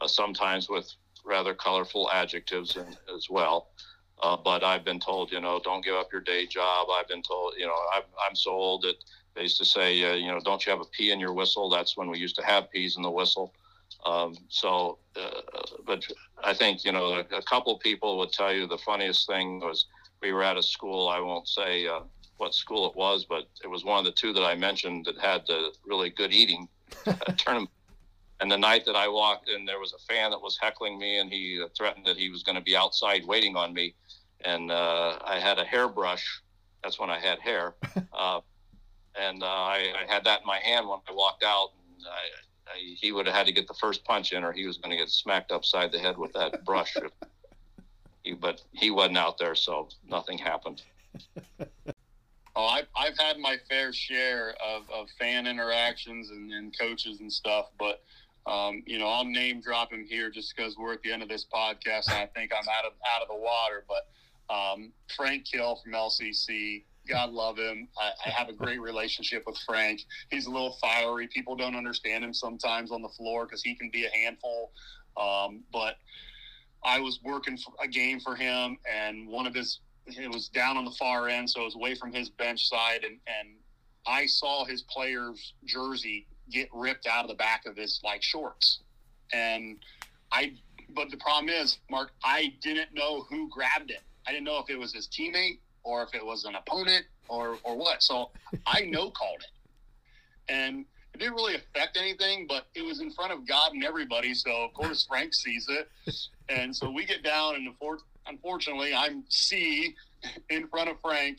uh, 0.00 0.06
sometimes 0.06 0.68
with 0.68 0.92
rather 1.24 1.54
colorful 1.54 2.10
adjectives 2.10 2.76
and, 2.76 2.96
as 3.14 3.28
well. 3.30 3.68
Uh, 4.22 4.36
but 4.36 4.62
I've 4.62 4.84
been 4.84 5.00
told, 5.00 5.32
you 5.32 5.40
know, 5.40 5.60
don't 5.64 5.84
give 5.84 5.94
up 5.94 6.12
your 6.12 6.20
day 6.20 6.46
job. 6.46 6.88
I've 6.92 7.08
been 7.08 7.22
told, 7.22 7.54
you 7.58 7.66
know, 7.66 7.76
I'm, 7.94 8.02
I'm 8.24 8.36
so 8.36 8.52
old 8.52 8.82
that 8.82 8.94
they 9.34 9.42
used 9.42 9.58
to 9.58 9.64
say, 9.64 10.02
uh, 10.04 10.14
you 10.14 10.28
know, 10.28 10.40
don't 10.40 10.64
you 10.64 10.70
have 10.70 10.80
a 10.80 10.86
P 10.86 11.10
in 11.10 11.20
your 11.20 11.32
whistle? 11.32 11.70
That's 11.70 11.96
when 11.96 12.10
we 12.10 12.18
used 12.18 12.36
to 12.36 12.44
have 12.44 12.70
peas 12.70 12.96
in 12.96 13.02
the 13.02 13.10
whistle. 13.10 13.52
Um, 14.04 14.36
so, 14.48 14.98
uh, 15.16 15.40
but 15.86 16.04
I 16.42 16.54
think, 16.54 16.84
you 16.84 16.92
know, 16.92 17.14
a, 17.14 17.36
a 17.36 17.42
couple 17.42 17.76
people 17.78 18.18
would 18.18 18.32
tell 18.32 18.52
you 18.52 18.66
the 18.66 18.78
funniest 18.78 19.26
thing 19.26 19.60
was 19.60 19.86
we 20.20 20.32
were 20.32 20.42
at 20.42 20.56
a 20.56 20.62
school. 20.62 21.08
I 21.08 21.20
won't 21.20 21.48
say 21.48 21.86
uh, 21.86 22.00
what 22.36 22.54
school 22.54 22.88
it 22.88 22.96
was, 22.96 23.24
but 23.24 23.44
it 23.62 23.68
was 23.68 23.84
one 23.84 23.98
of 23.98 24.04
the 24.04 24.12
two 24.12 24.32
that 24.32 24.42
I 24.42 24.54
mentioned 24.54 25.06
that 25.06 25.18
had 25.18 25.46
the 25.46 25.72
really 25.86 26.10
good 26.10 26.32
eating 26.32 26.68
tournament. 27.36 27.70
And 28.40 28.50
the 28.50 28.58
night 28.58 28.84
that 28.86 28.96
I 28.96 29.06
walked 29.06 29.48
in, 29.48 29.64
there 29.64 29.78
was 29.78 29.92
a 29.92 30.12
fan 30.12 30.32
that 30.32 30.40
was 30.40 30.58
heckling 30.60 30.98
me, 30.98 31.18
and 31.18 31.30
he 31.30 31.64
threatened 31.76 32.06
that 32.06 32.16
he 32.16 32.28
was 32.28 32.42
going 32.42 32.56
to 32.56 32.62
be 32.62 32.76
outside 32.76 33.24
waiting 33.24 33.54
on 33.54 33.72
me. 33.72 33.94
And 34.44 34.72
uh, 34.72 35.18
I 35.24 35.38
had 35.38 35.60
a 35.60 35.64
hairbrush. 35.64 36.42
That's 36.82 36.98
when 36.98 37.10
I 37.10 37.18
had 37.18 37.38
hair. 37.38 37.74
Uh, 38.12 38.40
and 39.14 39.42
uh, 39.42 39.46
I, 39.46 39.92
I, 40.02 40.12
had 40.12 40.24
that 40.24 40.40
in 40.40 40.46
my 40.46 40.58
hand 40.58 40.88
when 40.88 40.98
I 41.08 41.12
walked 41.12 41.44
out. 41.44 41.70
And 41.96 42.06
I, 42.06 42.72
I, 42.72 42.78
he 42.96 43.12
would 43.12 43.26
have 43.26 43.34
had 43.34 43.46
to 43.46 43.52
get 43.52 43.68
the 43.68 43.74
first 43.74 44.04
punch 44.04 44.32
in, 44.32 44.44
or 44.44 44.52
he 44.52 44.66
was 44.66 44.78
going 44.78 44.90
to 44.90 44.96
get 44.96 45.10
smacked 45.10 45.52
upside 45.52 45.92
the 45.92 45.98
head 45.98 46.16
with 46.16 46.32
that 46.32 46.64
brush. 46.64 46.96
he, 48.22 48.32
but 48.32 48.62
he 48.72 48.90
wasn't 48.90 49.18
out 49.18 49.38
there, 49.38 49.54
so 49.54 49.88
nothing 50.08 50.38
happened. 50.38 50.82
Oh, 52.54 52.66
I've, 52.66 52.86
I've 52.94 53.16
had 53.18 53.38
my 53.38 53.56
fair 53.68 53.94
share 53.94 54.54
of, 54.62 54.82
of 54.90 55.08
fan 55.18 55.46
interactions 55.46 56.28
and, 56.28 56.52
and 56.52 56.78
coaches 56.78 57.20
and 57.20 57.32
stuff, 57.32 57.70
but 57.78 58.02
um, 58.46 58.82
you 58.86 58.98
know, 58.98 59.06
I'll 59.06 59.24
name 59.24 59.60
drop 59.60 59.92
him 59.92 60.04
here 60.04 60.28
just 60.28 60.54
because 60.54 60.76
we're 60.76 60.92
at 60.92 61.02
the 61.02 61.12
end 61.12 61.22
of 61.22 61.28
this 61.28 61.46
podcast, 61.52 62.08
and 62.08 62.18
I 62.18 62.26
think 62.26 62.52
I'm 62.52 62.68
out 62.68 62.84
of 62.84 62.92
out 63.14 63.22
of 63.22 63.28
the 63.28 63.36
water. 63.36 63.84
But 63.88 64.54
um, 64.54 64.92
Frank 65.16 65.44
Kill 65.44 65.76
from 65.76 65.92
LCC, 65.92 66.82
God 67.08 67.30
love 67.30 67.58
him. 67.58 67.88
I, 67.98 68.10
I, 68.26 68.30
have 68.30 68.48
a 68.48 68.52
great 68.52 68.80
relationship 68.80 69.42
with 69.46 69.58
Frank. 69.66 70.02
He's 70.30 70.46
a 70.46 70.50
little 70.50 70.76
fiery. 70.80 71.28
People 71.28 71.56
don't 71.56 71.74
understand 71.74 72.22
him 72.22 72.32
sometimes 72.32 72.92
on 72.92 73.02
the 73.02 73.08
floor 73.08 73.44
because 73.44 73.62
he 73.62 73.74
can 73.74 73.90
be 73.90 74.04
a 74.04 74.10
handful. 74.10 74.70
Um, 75.16 75.64
but 75.72 75.96
I 76.84 77.00
was 77.00 77.20
working 77.22 77.58
a 77.82 77.88
game 77.88 78.20
for 78.20 78.34
him, 78.34 78.78
and 78.90 79.28
one 79.28 79.46
of 79.46 79.54
his 79.54 79.80
it 80.06 80.30
was 80.30 80.48
down 80.48 80.76
on 80.76 80.84
the 80.84 80.90
far 80.92 81.28
end, 81.28 81.48
so 81.48 81.62
it 81.62 81.64
was 81.64 81.74
away 81.76 81.94
from 81.94 82.12
his 82.12 82.28
bench 82.28 82.68
side, 82.68 83.04
and 83.04 83.18
and 83.26 83.56
I 84.06 84.26
saw 84.26 84.64
his 84.64 84.82
player's 84.82 85.54
jersey 85.64 86.26
get 86.50 86.68
ripped 86.72 87.06
out 87.06 87.24
of 87.24 87.28
the 87.28 87.36
back 87.36 87.66
of 87.66 87.76
his 87.76 88.00
like 88.04 88.22
shorts, 88.22 88.80
and 89.32 89.78
I. 90.30 90.54
But 90.94 91.10
the 91.10 91.16
problem 91.16 91.48
is, 91.48 91.78
Mark, 91.90 92.12
I 92.22 92.52
didn't 92.60 92.92
know 92.92 93.22
who 93.22 93.48
grabbed 93.48 93.90
it. 93.90 94.02
I 94.26 94.30
didn't 94.30 94.44
know 94.44 94.58
if 94.58 94.68
it 94.68 94.78
was 94.78 94.92
his 94.92 95.08
teammate 95.08 95.58
or 95.84 96.02
if 96.02 96.14
it 96.14 96.24
was 96.24 96.44
an 96.44 96.54
opponent 96.54 97.04
or 97.28 97.56
or 97.64 97.76
what. 97.76 98.02
So 98.02 98.30
I 98.66 98.82
no 98.82 99.10
called 99.10 99.40
it, 99.40 100.52
and 100.52 100.84
it 101.14 101.18
didn't 101.18 101.34
really 101.34 101.54
affect 101.54 101.96
anything. 101.96 102.46
But 102.48 102.66
it 102.74 102.82
was 102.82 103.00
in 103.00 103.10
front 103.10 103.32
of 103.32 103.46
God 103.46 103.72
and 103.72 103.84
everybody, 103.84 104.34
so 104.34 104.50
of 104.50 104.72
course 104.74 105.04
Frank 105.06 105.34
sees 105.34 105.66
it, 105.68 105.88
and 106.48 106.74
so 106.74 106.90
we 106.90 107.04
get 107.04 107.22
down, 107.22 107.56
and 107.56 107.68
unfortunately 108.26 108.94
I'm 108.94 109.24
C 109.28 109.94
in 110.50 110.68
front 110.68 110.88
of 110.88 110.96
Frank, 111.02 111.38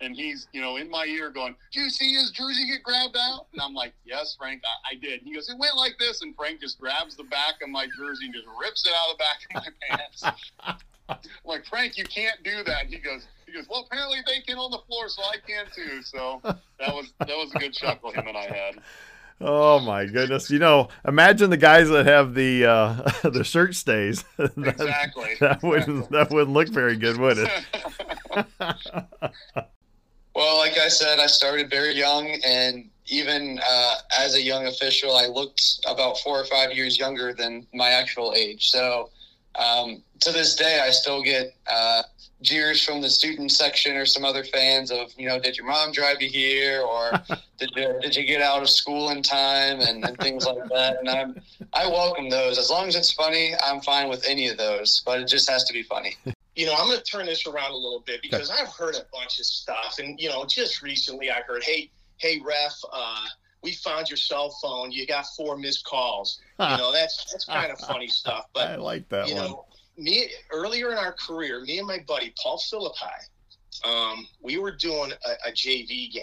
and 0.00 0.16
he's 0.16 0.48
you 0.52 0.60
know 0.60 0.76
in 0.76 0.90
my 0.90 1.04
ear 1.04 1.30
going, 1.30 1.54
"Do 1.72 1.80
you 1.80 1.90
see 1.90 2.14
his 2.14 2.30
jersey 2.30 2.66
get 2.66 2.82
grabbed 2.82 3.16
out?" 3.16 3.46
And 3.52 3.60
I'm 3.60 3.74
like, 3.74 3.92
"Yes, 4.04 4.34
Frank, 4.38 4.62
I, 4.64 4.94
I 4.94 4.98
did." 4.98 5.20
And 5.20 5.28
he 5.28 5.34
goes, 5.34 5.48
"It 5.48 5.58
went 5.58 5.76
like 5.76 5.96
this," 5.98 6.22
and 6.22 6.34
Frank 6.34 6.60
just 6.60 6.78
grabs 6.80 7.16
the 7.16 7.24
back 7.24 7.54
of 7.62 7.68
my 7.68 7.86
jersey 7.98 8.26
and 8.26 8.34
just 8.34 8.46
rips 8.60 8.86
it 8.86 8.92
out 8.96 9.12
of 9.12 9.18
the 9.18 9.24
back 9.24 9.66
of 9.66 9.72
my 9.90 9.96
pants. 9.96 10.82
like 11.44 11.66
Frank, 11.66 11.96
you 11.96 12.04
can't 12.04 12.42
do 12.42 12.62
that. 12.64 12.84
And 12.84 12.90
he 12.90 12.98
goes, 12.98 13.26
he 13.46 13.52
goes, 13.52 13.66
"Well, 13.68 13.86
apparently 13.90 14.18
they 14.26 14.40
can 14.40 14.58
on 14.58 14.70
the 14.70 14.78
floor, 14.88 15.08
so 15.08 15.22
I 15.22 15.36
can 15.46 15.66
too." 15.74 16.02
So 16.02 16.40
that 16.42 16.94
was 16.94 17.12
that 17.20 17.28
was 17.28 17.52
a 17.54 17.58
good 17.58 17.72
chuckle 17.72 18.10
him 18.10 18.26
and 18.26 18.36
I 18.36 18.44
had. 18.46 18.74
Oh 19.40 19.80
my 19.80 20.06
goodness! 20.06 20.50
You 20.50 20.58
know, 20.58 20.88
imagine 21.06 21.50
the 21.50 21.56
guys 21.56 21.88
that 21.88 22.06
have 22.06 22.34
the 22.34 22.66
uh, 22.66 23.10
the 23.28 23.44
shirt 23.44 23.74
stays. 23.74 24.24
that, 24.36 24.56
exactly. 24.56 25.34
That 25.40 25.62
wouldn't 25.62 26.10
that 26.10 26.30
wouldn't 26.30 26.52
look 26.52 26.68
very 26.68 26.96
good, 26.96 27.18
would 27.18 27.38
it? 27.38 27.50
well, 30.34 30.58
like 30.58 30.78
I 30.78 30.88
said, 30.88 31.18
I 31.18 31.26
started 31.26 31.70
very 31.70 31.94
young, 31.94 32.38
and 32.44 32.88
even 33.06 33.58
uh, 33.68 33.94
as 34.18 34.34
a 34.34 34.42
young 34.42 34.66
official, 34.66 35.16
I 35.16 35.26
looked 35.26 35.80
about 35.88 36.18
four 36.18 36.40
or 36.40 36.44
five 36.44 36.72
years 36.72 36.98
younger 36.98 37.32
than 37.34 37.66
my 37.74 37.90
actual 37.90 38.34
age. 38.36 38.70
So 38.70 39.10
um, 39.54 40.02
to 40.20 40.32
this 40.32 40.56
day, 40.56 40.80
I 40.84 40.90
still 40.90 41.22
get 41.22 41.54
uh, 41.66 42.02
jeers 42.40 42.82
from 42.82 43.00
the 43.00 43.10
student 43.10 43.50
section 43.50 43.96
or 43.96 44.06
some 44.06 44.24
other 44.24 44.44
fans 44.44 44.90
of, 44.90 45.12
you 45.16 45.28
know, 45.28 45.38
did 45.38 45.56
your 45.56 45.66
mom 45.66 45.92
drive 45.92 46.20
you 46.20 46.28
here, 46.28 46.82
or 46.82 47.12
did 47.58 47.70
you 47.74 47.98
did 48.00 48.16
you 48.16 48.24
get 48.24 48.40
out 48.42 48.62
of 48.62 48.68
school 48.68 49.10
in 49.10 49.22
time, 49.22 49.80
and, 49.80 50.04
and 50.04 50.18
things 50.18 50.46
like 50.46 50.68
that. 50.70 50.98
And 51.00 51.08
I'm 51.08 51.40
I 51.72 51.86
welcome 51.86 52.30
those 52.30 52.58
as 52.58 52.70
long 52.70 52.88
as 52.88 52.96
it's 52.96 53.12
funny. 53.12 53.54
I'm 53.62 53.80
fine 53.80 54.08
with 54.08 54.24
any 54.26 54.48
of 54.48 54.56
those, 54.56 55.02
but 55.04 55.20
it 55.20 55.28
just 55.28 55.48
has 55.50 55.64
to 55.64 55.72
be 55.72 55.82
funny. 55.82 56.16
You 56.54 56.66
know, 56.66 56.74
I'm 56.74 56.86
going 56.86 56.98
to 56.98 57.04
turn 57.04 57.24
this 57.24 57.46
around 57.46 57.70
a 57.70 57.76
little 57.76 58.04
bit 58.06 58.20
because 58.20 58.50
I've 58.50 58.68
heard 58.68 58.94
a 58.94 59.06
bunch 59.10 59.38
of 59.38 59.46
stuff, 59.46 59.96
and 59.98 60.20
you 60.20 60.28
know, 60.28 60.44
just 60.44 60.82
recently 60.82 61.30
I 61.30 61.40
heard, 61.48 61.62
hey, 61.62 61.90
hey, 62.18 62.42
ref. 62.44 62.78
Uh, 62.92 63.24
we 63.62 63.72
found 63.72 64.10
your 64.10 64.16
cell 64.16 64.50
phone. 64.62 64.90
You 64.90 65.06
got 65.06 65.26
four 65.36 65.56
missed 65.56 65.84
calls. 65.84 66.40
You 66.58 66.76
know, 66.76 66.92
that's 66.92 67.30
that's 67.30 67.44
kind 67.44 67.70
of 67.70 67.78
funny 67.78 68.08
stuff. 68.08 68.46
But 68.52 68.68
I 68.68 68.76
like 68.76 69.08
that 69.10 69.28
you 69.28 69.34
one. 69.34 69.44
Know, 69.44 69.66
me 69.96 70.28
earlier 70.50 70.90
in 70.90 70.98
our 70.98 71.12
career, 71.12 71.60
me 71.60 71.78
and 71.78 71.86
my 71.86 72.00
buddy 72.06 72.32
Paul 72.42 72.58
Philippi, 72.58 72.96
um, 73.84 74.26
we 74.40 74.58
were 74.58 74.72
doing 74.72 75.12
a, 75.12 75.48
a, 75.48 75.52
JV 75.52 76.12
game, 76.12 76.22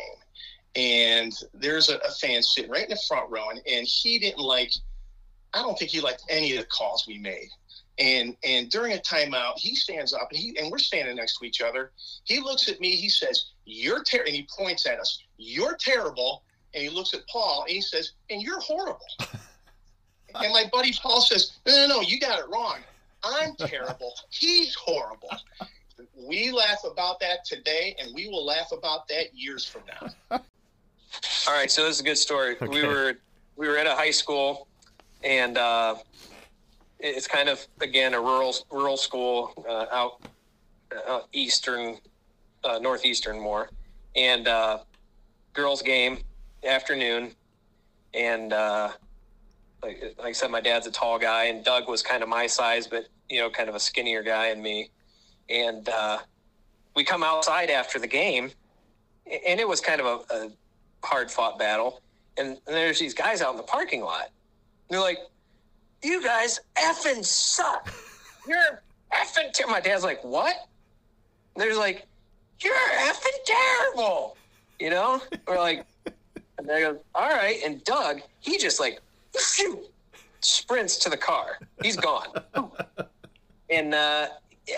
and 0.75 1.33
there's 1.53 1.89
a, 1.89 1.97
a, 1.97 2.11
fan 2.11 2.41
sitting 2.41 2.69
right 2.69 2.83
in 2.83 2.89
the 2.89 2.99
front 3.07 3.29
row, 3.29 3.49
and, 3.49 3.61
and 3.71 3.87
he 3.87 4.19
didn't 4.19 4.39
like. 4.39 4.71
I 5.53 5.61
don't 5.61 5.77
think 5.77 5.91
he 5.91 5.99
liked 5.99 6.23
any 6.29 6.55
of 6.55 6.59
the 6.59 6.67
calls 6.67 7.05
we 7.07 7.17
made. 7.17 7.49
And 7.97 8.35
and 8.43 8.69
during 8.69 8.93
a 8.93 8.97
timeout, 8.97 9.57
he 9.57 9.75
stands 9.75 10.13
up 10.13 10.29
and 10.31 10.39
he 10.39 10.57
and 10.57 10.71
we're 10.71 10.77
standing 10.77 11.15
next 11.15 11.37
to 11.39 11.45
each 11.45 11.61
other. 11.61 11.91
He 12.23 12.39
looks 12.39 12.69
at 12.69 12.79
me. 12.79 12.95
He 12.95 13.09
says, 13.09 13.51
"You're 13.65 14.03
terrible," 14.03 14.27
and 14.27 14.35
he 14.35 14.47
points 14.57 14.85
at 14.85 14.99
us. 14.99 15.21
You're 15.37 15.75
terrible. 15.75 16.43
And 16.73 16.83
he 16.83 16.89
looks 16.89 17.13
at 17.13 17.27
Paul 17.27 17.63
and 17.63 17.71
he 17.71 17.81
says, 17.81 18.13
"And 18.29 18.41
you're 18.41 18.59
horrible." 18.59 19.07
and 20.35 20.53
my 20.53 20.65
buddy 20.71 20.93
Paul 20.93 21.21
says, 21.21 21.53
"No, 21.65 21.73
no, 21.73 21.87
no, 21.87 22.01
you 22.01 22.19
got 22.19 22.39
it 22.39 22.45
wrong. 22.49 22.79
I'm 23.23 23.55
terrible. 23.55 24.13
He's 24.29 24.75
horrible. 24.75 25.29
We 26.15 26.51
laugh 26.51 26.83
about 26.89 27.19
that 27.19 27.43
today, 27.45 27.95
and 27.99 28.13
we 28.13 28.27
will 28.27 28.45
laugh 28.45 28.71
about 28.71 29.07
that 29.09 29.33
years 29.33 29.65
from 29.65 29.81
now. 29.87 30.39
All 31.47 31.53
right, 31.53 31.69
so 31.69 31.83
this 31.83 31.95
is 31.95 32.01
a 32.01 32.03
good 32.03 32.17
story. 32.17 32.55
Okay. 32.61 32.67
We 32.67 32.87
were 32.87 33.15
we 33.55 33.67
were 33.67 33.77
at 33.77 33.87
a 33.87 33.95
high 33.95 34.11
school, 34.11 34.67
and 35.23 35.57
uh, 35.57 35.95
it's 36.99 37.27
kind 37.27 37.49
of 37.49 37.65
again 37.81 38.13
a 38.13 38.19
rural 38.19 38.55
rural 38.71 38.97
school 38.97 39.53
uh, 39.67 39.85
out 39.91 40.21
uh, 41.07 41.21
eastern, 41.33 41.97
uh, 42.63 42.79
northeastern 42.79 43.39
more, 43.39 43.69
and 44.15 44.47
uh, 44.47 44.79
girls 45.53 45.81
game 45.81 46.19
afternoon, 46.63 47.31
and 48.13 48.53
uh, 48.53 48.89
like, 49.81 50.15
like 50.17 50.27
I 50.27 50.31
said, 50.31 50.51
my 50.51 50.61
dad's 50.61 50.87
a 50.87 50.91
tall 50.91 51.19
guy, 51.19 51.45
and 51.45 51.63
Doug 51.63 51.87
was 51.87 52.01
kind 52.01 52.23
of 52.23 52.29
my 52.29 52.47
size, 52.47 52.87
but 52.87 53.05
you 53.29 53.39
know, 53.39 53.49
kind 53.49 53.69
of 53.69 53.75
a 53.75 53.79
skinnier 53.79 54.23
guy 54.23 54.47
and 54.47 54.61
me. 54.61 54.89
And 55.49 55.87
uh, 55.89 56.19
we 56.95 57.03
come 57.03 57.23
outside 57.23 57.69
after 57.69 57.99
the 57.99 58.07
game, 58.07 58.51
and 59.25 59.59
it 59.59 59.67
was 59.67 59.79
kind 59.81 60.01
of 60.01 60.25
a, 60.29 60.33
a 60.33 60.49
hard 61.03 61.31
fought 61.31 61.57
battle. 61.57 62.01
And, 62.37 62.49
and, 62.49 62.59
there's 62.67 62.99
these 62.99 63.13
guys 63.13 63.41
out 63.41 63.51
in 63.51 63.57
the 63.57 63.63
parking 63.63 64.01
lot. 64.01 64.29
They're 64.89 64.99
like, 64.99 65.19
"You 66.03 66.23
guys 66.23 66.59
effing 66.75 67.23
suck. 67.23 67.91
You're 68.47 68.81
effing." 69.13 69.53
Ter-. 69.53 69.67
My 69.67 69.79
dad's 69.79 70.03
like, 70.03 70.23
"What?" 70.23 70.55
And 71.55 71.63
they're 71.63 71.77
like, 71.77 72.05
"You're 72.61 72.73
effing 72.75 73.37
terrible." 73.45 74.37
You 74.79 74.89
know? 74.89 75.21
We're 75.47 75.57
like, 75.57 75.85
and 76.59 76.67
they 76.67 76.81
go, 76.81 76.99
"All 77.15 77.29
right." 77.29 77.57
And 77.65 77.83
Doug, 77.85 78.21
he 78.41 78.57
just 78.57 78.79
like 78.79 78.99
sprints 80.41 80.97
to 80.97 81.09
the 81.09 81.17
car. 81.17 81.57
He's 81.81 81.95
gone. 81.95 82.27
and 83.69 83.93
uh, 83.93 84.27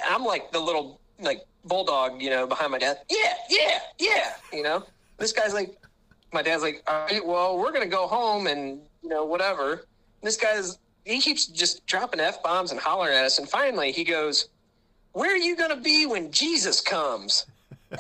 I'm 0.07 0.23
like 0.23 0.51
the 0.51 0.59
little 0.59 0.99
like 1.19 1.43
bulldog, 1.65 2.21
you 2.21 2.29
know, 2.29 2.47
behind 2.47 2.71
my 2.71 2.77
dad. 2.77 2.99
Yeah, 3.09 3.33
yeah, 3.49 3.79
yeah. 3.99 4.33
You 4.53 4.63
know, 4.63 4.83
this 5.17 5.33
guy's 5.33 5.53
like, 5.53 5.75
my 6.31 6.41
dad's 6.41 6.63
like, 6.63 6.83
all 6.87 7.05
right, 7.05 7.25
well, 7.25 7.57
we're 7.57 7.71
gonna 7.71 7.87
go 7.87 8.07
home 8.07 8.47
and 8.47 8.79
you 9.01 9.09
know 9.09 9.25
whatever. 9.25 9.85
This 10.21 10.37
guy's 10.37 10.77
he 11.03 11.19
keeps 11.19 11.47
just 11.47 11.85
dropping 11.87 12.19
f 12.19 12.43
bombs 12.43 12.71
and 12.71 12.79
hollering 12.79 13.15
at 13.15 13.25
us, 13.25 13.39
and 13.39 13.49
finally 13.49 13.91
he 13.91 14.03
goes, 14.03 14.49
"Where 15.13 15.33
are 15.33 15.37
you 15.37 15.55
gonna 15.55 15.75
be 15.75 16.05
when 16.05 16.31
Jesus 16.31 16.79
comes?" 16.79 17.47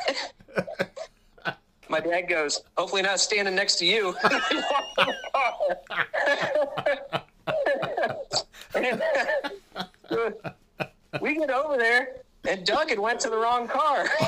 my 1.91 1.99
dad 1.99 2.21
goes, 2.21 2.61
"Hopefully 2.77 3.01
not 3.01 3.19
standing 3.19 3.53
next 3.53 3.75
to 3.75 3.85
you." 3.85 4.15
we 11.21 11.35
get 11.35 11.51
over 11.51 11.77
there, 11.77 12.15
and 12.47 12.65
Doug 12.65 12.89
had 12.89 12.97
went 12.97 13.19
to 13.19 13.29
the 13.29 13.37
wrong 13.37 13.67
car. 13.67 14.07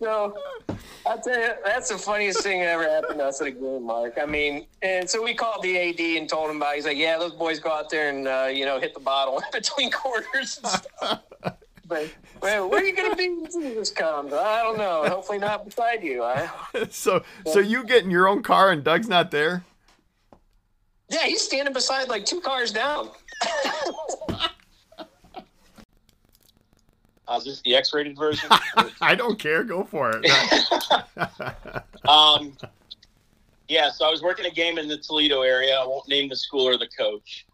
so 0.00 0.36
I'll 1.06 1.20
tell 1.20 1.38
you, 1.38 1.50
that's 1.64 1.90
the 1.90 1.98
funniest 1.98 2.42
thing 2.42 2.60
that 2.60 2.68
ever 2.68 2.88
happened 2.88 3.18
to 3.18 3.26
us 3.26 3.40
at 3.40 3.48
a 3.48 3.50
game, 3.50 3.84
Mark. 3.84 4.18
I 4.20 4.26
mean, 4.26 4.66
and 4.82 5.08
so 5.08 5.22
we 5.22 5.34
called 5.34 5.62
the 5.62 5.78
AD 5.78 6.00
and 6.00 6.28
told 6.28 6.50
him 6.50 6.56
about. 6.56 6.72
It. 6.72 6.76
He's 6.76 6.86
like, 6.86 6.96
"Yeah, 6.96 7.18
those 7.18 7.32
boys 7.32 7.60
go 7.60 7.70
out 7.70 7.90
there 7.90 8.08
and 8.08 8.26
uh, 8.26 8.48
you 8.50 8.64
know 8.64 8.80
hit 8.80 8.94
the 8.94 9.00
bottle 9.00 9.42
between 9.52 9.90
quarters 9.90 10.60
and 10.62 10.66
stuff." 10.66 11.22
But 11.88 12.08
well, 12.42 12.68
where 12.68 12.80
are 12.80 12.84
you 12.84 12.94
going 12.94 13.10
to 13.10 13.16
be 13.16 13.28
when 13.30 13.50
Jesus 13.50 13.90
comes? 13.90 14.32
I 14.32 14.62
don't 14.62 14.78
know. 14.78 15.08
Hopefully 15.08 15.38
not 15.38 15.64
beside 15.64 16.04
you. 16.04 16.22
I... 16.22 16.48
so, 16.90 17.24
so 17.46 17.58
you 17.58 17.84
get 17.84 18.04
in 18.04 18.10
your 18.10 18.28
own 18.28 18.42
car 18.42 18.70
and 18.70 18.84
Doug's 18.84 19.08
not 19.08 19.30
there. 19.30 19.64
Yeah, 21.08 21.24
he's 21.24 21.40
standing 21.40 21.72
beside 21.72 22.08
like 22.08 22.26
two 22.26 22.40
cars 22.40 22.70
down. 22.70 23.10
Uh, 27.28 27.36
is 27.36 27.44
this 27.44 27.60
the 27.62 27.76
X-rated 27.76 28.16
version? 28.16 28.48
I 29.00 29.14
don't 29.14 29.38
care. 29.38 29.62
Go 29.62 29.84
for 29.84 30.12
it. 30.22 30.30
um, 32.08 32.56
yeah, 33.68 33.90
so 33.90 34.06
I 34.06 34.10
was 34.10 34.22
working 34.22 34.46
a 34.46 34.50
game 34.50 34.78
in 34.78 34.88
the 34.88 34.96
Toledo 34.96 35.42
area. 35.42 35.78
I 35.78 35.86
won't 35.86 36.08
name 36.08 36.30
the 36.30 36.36
school 36.36 36.66
or 36.66 36.78
the 36.78 36.88
coach, 36.88 37.46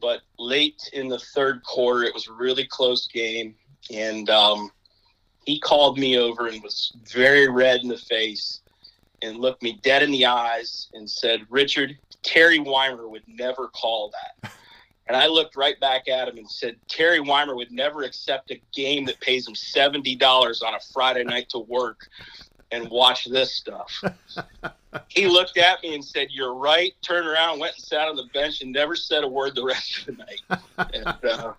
but 0.00 0.20
late 0.38 0.88
in 0.92 1.08
the 1.08 1.18
third 1.18 1.64
quarter, 1.64 2.04
it 2.04 2.14
was 2.14 2.28
a 2.28 2.32
really 2.32 2.64
close 2.64 3.08
game, 3.08 3.56
and 3.92 4.28
um, 4.30 4.70
he 5.44 5.58
called 5.58 5.98
me 5.98 6.18
over 6.18 6.48
and 6.48 6.62
was 6.62 6.92
very 7.12 7.48
red 7.48 7.80
in 7.82 7.88
the 7.88 7.98
face 7.98 8.60
and 9.22 9.38
looked 9.38 9.62
me 9.62 9.80
dead 9.82 10.02
in 10.02 10.10
the 10.10 10.26
eyes 10.26 10.88
and 10.94 11.08
said, 11.08 11.46
"Richard, 11.48 11.96
Terry 12.22 12.58
Weimer 12.58 13.08
would 13.08 13.24
never 13.26 13.68
call 13.68 14.12
that." 14.42 14.52
And 15.08 15.16
I 15.16 15.26
looked 15.26 15.56
right 15.56 15.78
back 15.80 16.06
at 16.06 16.28
him 16.28 16.36
and 16.36 16.48
said, 16.48 16.76
Terry 16.86 17.18
Weimer 17.18 17.56
would 17.56 17.72
never 17.72 18.02
accept 18.02 18.50
a 18.50 18.60
game 18.74 19.06
that 19.06 19.18
pays 19.20 19.48
him 19.48 19.54
$70 19.54 20.62
on 20.62 20.74
a 20.74 20.80
Friday 20.92 21.24
night 21.24 21.48
to 21.50 21.60
work 21.60 21.98
and 22.70 22.88
watch 22.90 23.24
this 23.24 23.54
stuff. 23.54 23.90
he 25.08 25.26
looked 25.26 25.56
at 25.56 25.82
me 25.82 25.94
and 25.94 26.04
said, 26.04 26.28
You're 26.30 26.54
right. 26.54 26.92
Turned 27.02 27.26
around, 27.26 27.58
went 27.58 27.74
and 27.76 27.84
sat 27.84 28.08
on 28.08 28.16
the 28.16 28.28
bench, 28.34 28.60
and 28.60 28.70
never 28.70 28.94
said 28.94 29.24
a 29.24 29.28
word 29.28 29.54
the 29.54 29.64
rest 29.64 30.00
of 30.00 30.06
the 30.06 30.12
night. 30.12 30.60
And, 30.94 31.24
uh, 31.24 31.52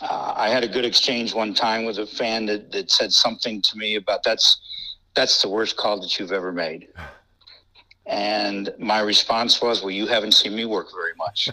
uh, 0.00 0.34
I 0.36 0.48
had 0.48 0.64
a 0.64 0.68
good 0.68 0.84
exchange 0.84 1.34
one 1.34 1.54
time 1.54 1.84
with 1.84 1.98
a 1.98 2.06
fan 2.06 2.46
that, 2.46 2.72
that 2.72 2.90
said 2.90 3.12
something 3.12 3.62
to 3.62 3.76
me 3.76 3.96
about 3.96 4.22
that's 4.22 4.58
that's 5.14 5.40
the 5.42 5.48
worst 5.48 5.76
call 5.76 6.00
that 6.00 6.18
you've 6.18 6.32
ever 6.32 6.52
made. 6.52 6.88
And 8.06 8.74
my 8.78 9.00
response 9.00 9.62
was, 9.62 9.80
Well, 9.80 9.92
you 9.92 10.06
haven't 10.06 10.32
seen 10.32 10.54
me 10.54 10.64
work 10.64 10.88
very 10.92 11.12
much. 11.16 11.48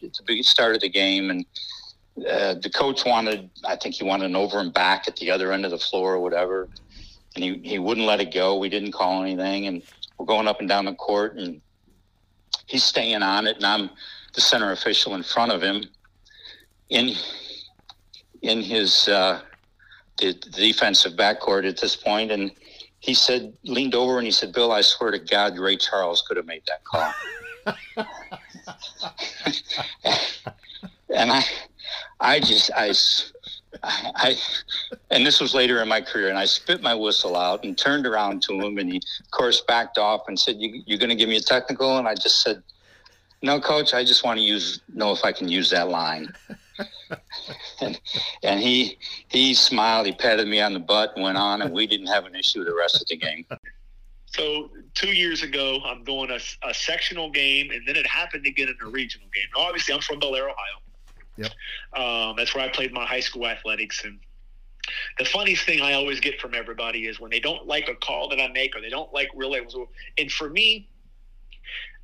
it's 0.00 0.20
a 0.20 0.24
big 0.24 0.42
start 0.44 0.74
of 0.74 0.80
the 0.80 0.88
game, 0.88 1.30
and 1.30 1.46
uh, 2.28 2.54
the 2.54 2.70
coach 2.70 3.04
wanted, 3.04 3.48
I 3.64 3.76
think 3.76 3.94
he 3.94 4.04
wanted 4.04 4.26
an 4.26 4.36
over 4.36 4.58
and 4.58 4.72
back 4.72 5.06
at 5.06 5.16
the 5.16 5.30
other 5.30 5.52
end 5.52 5.64
of 5.64 5.70
the 5.70 5.78
floor 5.78 6.14
or 6.14 6.20
whatever. 6.20 6.68
And 7.34 7.44
he, 7.44 7.60
he 7.62 7.78
wouldn't 7.78 8.06
let 8.06 8.20
it 8.20 8.32
go. 8.32 8.58
We 8.58 8.68
didn't 8.68 8.92
call 8.92 9.22
anything. 9.22 9.66
And 9.66 9.82
we're 10.18 10.26
going 10.26 10.48
up 10.48 10.60
and 10.60 10.68
down 10.68 10.86
the 10.86 10.94
court, 10.94 11.36
and 11.36 11.60
he's 12.66 12.84
staying 12.84 13.22
on 13.22 13.46
it. 13.46 13.56
And 13.56 13.66
I'm 13.66 13.90
the 14.34 14.40
center 14.40 14.72
official 14.72 15.14
in 15.14 15.22
front 15.22 15.52
of 15.52 15.62
him 15.62 15.84
in 16.88 17.14
in 18.42 18.62
his 18.62 19.08
uh, 19.08 19.40
the, 20.18 20.32
the 20.32 20.50
defensive 20.50 21.14
backcourt 21.14 21.68
at 21.68 21.80
this 21.80 21.96
point, 21.96 22.30
and 22.30 22.50
he 23.00 23.14
said, 23.14 23.52
leaned 23.64 23.94
over 23.94 24.18
and 24.18 24.26
he 24.26 24.32
said, 24.32 24.52
Bill, 24.52 24.72
I 24.72 24.80
swear 24.80 25.10
to 25.10 25.18
God, 25.18 25.58
Ray 25.58 25.76
Charles 25.76 26.22
could 26.26 26.36
have 26.36 26.46
made 26.46 26.62
that 26.66 26.84
call. 26.84 27.12
and 31.14 31.30
I, 31.30 31.44
I 32.18 32.40
just, 32.40 32.70
I, 32.74 32.92
I, 33.82 34.36
and 35.10 35.26
this 35.26 35.40
was 35.40 35.54
later 35.54 35.82
in 35.82 35.88
my 35.88 36.00
career, 36.00 36.30
and 36.30 36.38
I 36.38 36.46
spit 36.46 36.82
my 36.82 36.94
whistle 36.94 37.36
out 37.36 37.64
and 37.64 37.76
turned 37.76 38.06
around 38.06 38.42
to 38.44 38.54
him, 38.54 38.78
and 38.78 38.90
he, 38.90 38.96
of 38.96 39.30
course, 39.30 39.62
backed 39.68 39.98
off 39.98 40.22
and 40.28 40.38
said, 40.38 40.56
you, 40.58 40.82
"You're 40.86 40.98
going 40.98 41.10
to 41.10 41.16
give 41.16 41.28
me 41.28 41.36
a 41.36 41.40
technical?" 41.40 41.98
And 41.98 42.08
I 42.08 42.14
just 42.14 42.40
said, 42.40 42.62
"No, 43.42 43.60
coach. 43.60 43.92
I 43.92 44.04
just 44.04 44.24
want 44.24 44.38
to 44.38 44.42
use 44.42 44.80
know 44.92 45.12
if 45.12 45.24
I 45.24 45.32
can 45.32 45.48
use 45.48 45.70
that 45.70 45.88
line." 45.88 46.32
and 47.80 48.00
and 48.42 48.60
he 48.60 48.98
he 49.28 49.54
smiled, 49.54 50.06
he 50.06 50.12
patted 50.12 50.46
me 50.48 50.60
on 50.60 50.72
the 50.72 50.80
butt, 50.80 51.12
and 51.14 51.24
went 51.24 51.38
on, 51.38 51.62
and 51.62 51.72
we 51.72 51.86
didn't 51.86 52.08
have 52.08 52.24
an 52.24 52.34
issue 52.34 52.64
the 52.64 52.74
rest 52.74 53.00
of 53.00 53.06
the 53.08 53.16
game. 53.16 53.44
So 54.36 54.70
two 54.92 55.14
years 55.14 55.42
ago, 55.42 55.78
I'm 55.86 56.04
doing 56.04 56.30
a, 56.30 56.68
a 56.68 56.74
sectional 56.74 57.30
game, 57.30 57.70
and 57.70 57.86
then 57.86 57.96
it 57.96 58.06
happened 58.06 58.44
again 58.46 58.68
in 58.68 58.86
a 58.86 58.90
regional 58.90 59.28
game. 59.32 59.44
Now, 59.54 59.62
obviously, 59.62 59.94
I'm 59.94 60.00
from 60.00 60.18
Bellaire, 60.18 60.50
Ohio. 60.50 60.82
Yep. 61.36 61.52
Um, 61.98 62.34
that's 62.36 62.54
where 62.54 62.62
I 62.62 62.68
played 62.68 62.92
my 62.92 63.06
high 63.06 63.20
school 63.20 63.46
athletics. 63.46 64.04
And 64.04 64.18
the 65.18 65.24
funniest 65.24 65.64
thing 65.64 65.80
I 65.80 65.94
always 65.94 66.20
get 66.20 66.40
from 66.40 66.54
everybody 66.54 67.06
is 67.06 67.18
when 67.20 67.30
they 67.30 67.40
don't 67.40 67.66
like 67.66 67.88
a 67.88 67.94
call 67.94 68.28
that 68.28 68.40
I 68.40 68.48
make 68.48 68.76
or 68.76 68.80
they 68.80 68.90
don't 68.90 69.12
like 69.12 69.28
really. 69.34 69.60
And 70.18 70.30
for 70.30 70.50
me, 70.50 70.88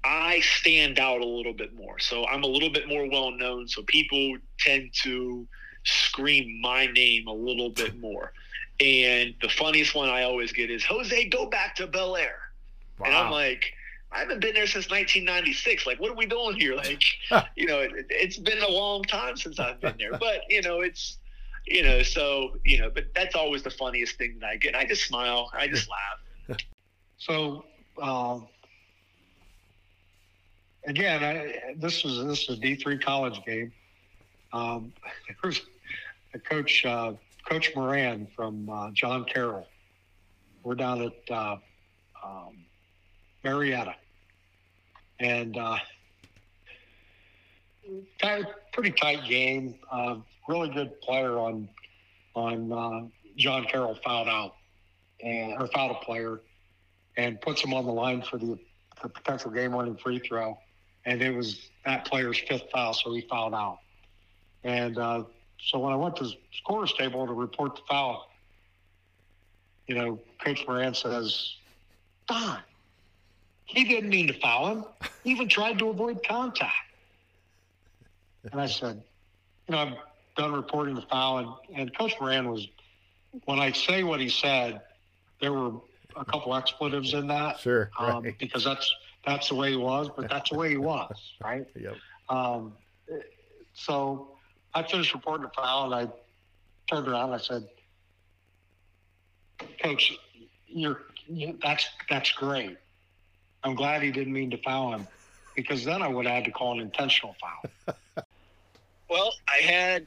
I 0.05 0.41
stand 0.41 0.99
out 0.99 1.21
a 1.21 1.27
little 1.27 1.53
bit 1.53 1.75
more. 1.75 1.99
So 1.99 2.27
I'm 2.27 2.43
a 2.43 2.47
little 2.47 2.71
bit 2.71 2.89
more 2.89 3.09
well 3.09 3.31
known. 3.31 3.69
So 3.69 3.83
people 3.83 4.37
tend 4.59 4.91
to 5.03 5.47
scream 5.85 6.61
my 6.61 6.87
name 6.87 7.27
a 7.27 7.33
little 7.33 7.71
bit 7.71 7.99
more. 8.01 8.33
And 8.81 9.35
the 9.41 9.49
funniest 9.49 9.95
one 9.95 10.09
I 10.09 10.25
always 10.25 10.53
get 10.53 10.71
is 10.71 10.85
Jose, 10.85 11.29
go 11.29 11.47
back 11.47 11.77
to 11.77 11.87
Bellaire. 11.87 12.51
Wow. 12.99 13.07
And 13.07 13.15
I'm 13.15 13.31
like, 13.31 13.73
I 14.11 14.19
haven't 14.19 14.41
been 14.41 14.55
there 14.55 14.67
since 14.67 14.91
1996. 14.91 15.87
Like, 15.87 16.01
what 16.01 16.11
are 16.11 16.17
we 16.17 16.27
doing 16.27 16.57
here? 16.57 16.75
Like, 16.83 17.03
you 17.57 17.67
know, 17.67 17.81
it, 17.81 17.93
it's 18.11 18.39
been 18.39 18.61
a 18.63 18.69
long 18.69 19.03
time 19.05 19.37
since 19.37 19.59
I've 19.59 19.81
been 19.81 19.95
there. 19.99 20.13
But 20.13 20.43
you 20.49 20.63
know, 20.63 20.81
it's 20.81 21.19
you 21.67 21.83
know, 21.83 22.03
so 22.03 22.59
you 22.65 22.79
know, 22.79 22.91
but 22.91 23.05
that's 23.15 23.35
always 23.35 23.63
the 23.63 23.71
funniest 23.71 24.17
thing 24.17 24.39
that 24.41 24.47
I 24.47 24.57
get. 24.57 24.75
I 24.75 24.85
just 24.85 25.05
smile. 25.05 25.51
I 25.55 25.69
just 25.69 25.89
laugh. 25.89 26.59
So, 27.19 27.65
um, 28.01 28.49
again, 30.87 31.23
I, 31.23 31.75
this 31.77 32.05
was 32.05 32.25
this 32.25 32.49
was 32.49 32.59
a 32.59 32.61
D 32.61 32.75
three 32.75 32.99
college 32.99 33.41
game. 33.47 33.73
Um, 34.53 34.93
there's 35.43 35.63
a 36.35 36.39
coach, 36.39 36.85
uh, 36.85 37.15
Coach 37.49 37.73
Moran 37.75 38.27
from 38.35 38.69
uh, 38.69 38.91
John 38.93 39.25
Carroll. 39.25 39.67
We're 40.63 40.75
down 40.75 41.03
at 41.03 41.31
uh, 41.31 41.57
um, 42.25 42.65
Marietta, 43.43 43.95
and 45.19 45.57
uh, 45.57 45.79
pretty 48.73 48.93
tight 48.93 49.25
game. 49.29 49.75
Uh, 49.91 50.17
really 50.49 50.71
good 50.71 51.01
player 51.01 51.39
on 51.39 51.69
on 52.35 52.73
uh, 52.73 53.09
John 53.37 53.65
Carroll 53.65 53.99
fouled 54.05 54.29
out 54.29 54.57
and 55.23 55.61
or 55.61 55.67
fouled 55.69 55.93
a 55.93 56.05
player 56.05 56.41
and 57.17 57.41
puts 57.41 57.63
him 57.63 57.75
on 57.75 57.85
the 57.85 57.93
line 57.93 58.23
for 58.23 58.39
the, 58.39 58.59
the 59.03 59.09
potential 59.09 59.51
game 59.51 59.73
winning 59.73 59.97
free 59.97 60.19
throw 60.19 60.57
and 61.05 61.23
it 61.23 61.35
was 61.35 61.69
that 61.85 62.05
player's 62.05 62.39
fifth 62.39 62.71
foul, 62.73 62.95
so 62.95 63.13
he 63.13 63.23
fouled 63.23 63.55
out. 63.55 63.79
And 64.65 64.99
uh, 64.99 65.25
so 65.61 65.79
when 65.79 65.93
I 65.93 65.97
went 65.97 66.17
to 66.17 66.25
the 66.25 66.35
scorer's 66.53 66.93
table 66.95 67.27
to 67.27 67.33
report 67.33 67.77
the 67.77 67.83
foul, 67.89 68.29
you 69.87 69.95
know, 69.95 70.19
Coach 70.45 70.65
Moran 70.67 70.95
says, 70.95 71.57
Don, 72.29 72.59
he 73.65 73.85
didn't 73.85 74.11
mean 74.11 74.29
to 74.29 74.35
foul 74.35 74.69
him. 74.69 74.85
He 75.25 75.31
even 75.31 75.49
tried 75.49 75.79
to 75.81 75.89
avoid 75.89 76.25
contact. 76.27 76.73
And 78.51 78.61
I 78.61 78.67
said, 78.67 79.03
you 79.69 79.73
know, 79.73 79.79
I'm 79.79 79.97
done 80.37 80.53
reporting 80.53 80.95
the 80.95 81.03
foul. 81.03 81.39
And, 81.39 81.81
and 81.81 81.99
Coach 81.99 82.15
Moran 82.21 82.49
was, 82.49 82.69
when 83.45 83.59
I 83.59 83.73
say 83.73 84.03
what 84.03 84.21
he 84.21 84.29
said, 84.29 84.83
there 85.41 85.53
were 85.53 85.73
a 86.17 86.25
couple 86.25 86.55
expletives 86.55 87.15
in 87.15 87.27
that. 87.29 87.59
Sure. 87.61 87.91
Um, 87.99 88.23
right. 88.23 88.39
Because 88.39 88.65
that's 88.65 88.93
that's 89.25 89.49
the 89.49 89.55
way 89.55 89.71
he 89.71 89.77
was, 89.77 90.11
but 90.15 90.29
that's 90.29 90.51
the 90.51 90.57
way 90.57 90.71
he 90.71 90.77
was, 90.77 91.35
right? 91.45 91.67
Yep. 91.79 91.97
Um, 92.29 92.73
so 93.75 94.37
I 94.75 94.83
finished 94.83 95.15
reporting 95.15 95.45
the 95.45 95.53
foul, 95.55 95.93
and 95.93 96.09
I 96.09 96.13
turned 96.93 97.09
around 97.09 97.27
and 97.27 97.35
I 97.35 97.39
said, 97.39 97.69
"Coach, 99.83 100.17
you're 100.67 101.03
you, 101.27 101.59
that's 101.63 101.89
that's 102.11 102.33
great. 102.33 102.77
I'm 103.65 103.75
glad 103.75 104.03
he 104.03 104.11
didn't 104.11 104.33
mean 104.33 104.51
to 104.51 104.59
foul 104.59 104.95
him, 104.95 105.07
because 105.55 105.85
then 105.85 106.03
I 106.03 106.09
would 106.09 106.27
have 106.27 106.37
had 106.37 106.45
to 106.45 106.51
call 106.51 106.73
an 106.73 106.81
intentional 106.81 107.37
foul." 107.41 107.95
well, 109.11 109.33
I 109.49 109.63
had 109.63 110.07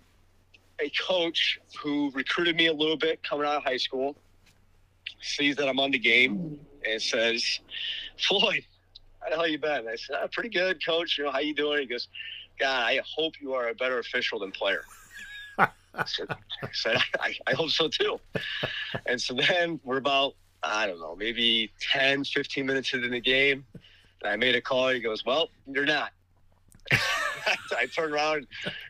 a 0.82 0.92
coach 1.08 1.60
who 1.82 2.12
recruited 2.12 2.56
me 2.58 2.68
a 2.68 2.74
little 2.74 2.98
bit 2.98 3.24
coming 3.24 3.46
out 3.46 3.56
of 3.56 3.64
high 3.64 3.78
school. 3.78 4.16
Sees 5.22 5.56
that 5.56 5.70
I'm 5.70 5.80
on 5.80 5.92
the 5.92 6.00
game 6.00 6.60
and 6.88 7.02
says, 7.02 7.62
"Floyd, 8.18 8.66
how 8.70 8.75
hell 9.32 9.48
you 9.48 9.60
been? 9.60 9.88
I 9.88 9.96
said, 9.96 10.18
oh, 10.22 10.28
pretty 10.32 10.50
good, 10.50 10.84
coach. 10.86 11.18
You 11.18 11.26
know, 11.26 11.32
how 11.32 11.40
you 11.40 11.54
doing? 11.54 11.82
He 11.82 11.86
goes, 11.86 12.08
God, 12.60 12.84
I 12.84 13.02
hope 13.16 13.34
you 13.42 13.54
are 13.54 13.70
a 13.70 13.76
better 13.76 14.00
official 14.00 14.40
than 14.40 14.52
player. 14.52 14.84
I 15.58 16.06
said, 16.06 16.28
I, 16.30 16.68
said 16.74 16.98
I, 17.20 17.36
I, 17.48 17.54
hope 17.54 17.70
so 17.70 17.88
too. 17.88 18.20
and 19.06 19.22
so 19.22 19.34
then 19.34 19.80
we're 19.84 19.98
about, 19.98 20.36
I 20.62 20.88
don't 20.88 21.00
know, 21.00 21.16
maybe 21.16 21.72
10, 21.94 22.26
15 22.26 22.66
minutes 22.66 22.94
into 22.94 23.08
the 23.08 23.22
game. 23.22 23.66
And 24.22 24.32
I 24.32 24.36
made 24.36 24.56
a 24.56 24.62
call. 24.62 24.90
He 24.90 25.00
goes, 25.00 25.26
well, 25.26 25.50
you're 25.68 25.86
not. 25.86 26.12
I 26.92 27.86
turned 27.96 28.14
around 28.14 28.48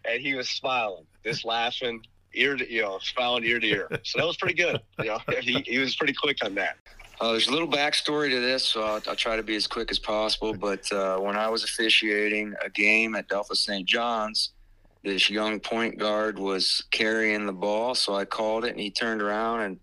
and 0.10 0.22
he 0.22 0.34
was 0.34 0.50
smiling, 0.50 1.06
just 1.24 1.46
laughing. 1.46 2.06
ear 2.34 2.56
to 2.58 2.70
you 2.70 2.82
know 2.82 3.00
found 3.16 3.46
ear 3.46 3.60
to 3.60 3.68
ear. 3.68 3.88
So 4.04 4.20
that 4.20 4.26
was 4.26 4.38
pretty 4.38 4.56
good. 4.56 4.82
You 5.00 5.06
know, 5.06 5.20
he, 5.42 5.62
he 5.66 5.78
was 5.78 5.96
pretty 5.96 6.14
quick 6.14 6.44
on 6.44 6.56
that. 6.56 6.78
Uh, 7.20 7.32
there's 7.32 7.48
a 7.48 7.52
little 7.52 7.68
backstory 7.68 8.30
to 8.30 8.40
this, 8.42 8.66
so 8.66 8.84
I'll, 8.84 9.02
I'll, 9.08 9.16
try 9.16 9.38
to 9.38 9.44
be 9.44 9.56
as 9.56 9.68
quick 9.68 9.90
as 9.90 10.00
possible. 10.00 10.54
But 10.54 10.92
uh, 10.92 11.18
when 11.18 11.38
I 11.38 11.48
was 11.48 11.64
officiating 11.64 12.54
a 12.64 12.70
game 12.70 13.16
at 13.16 13.30
Delphos 13.30 13.58
St. 13.58 13.88
John's, 13.88 14.52
this 15.04 15.30
young 15.30 15.60
point 15.60 15.98
guard 15.98 16.38
was 16.38 16.84
carrying 16.92 17.46
the 17.46 17.54
ball, 17.54 17.96
so 17.96 18.16
I 18.16 18.26
called 18.26 18.66
it, 18.66 18.72
and 18.72 18.80
he 18.80 18.92
turned 18.92 19.22
around 19.22 19.62
and 19.62 19.80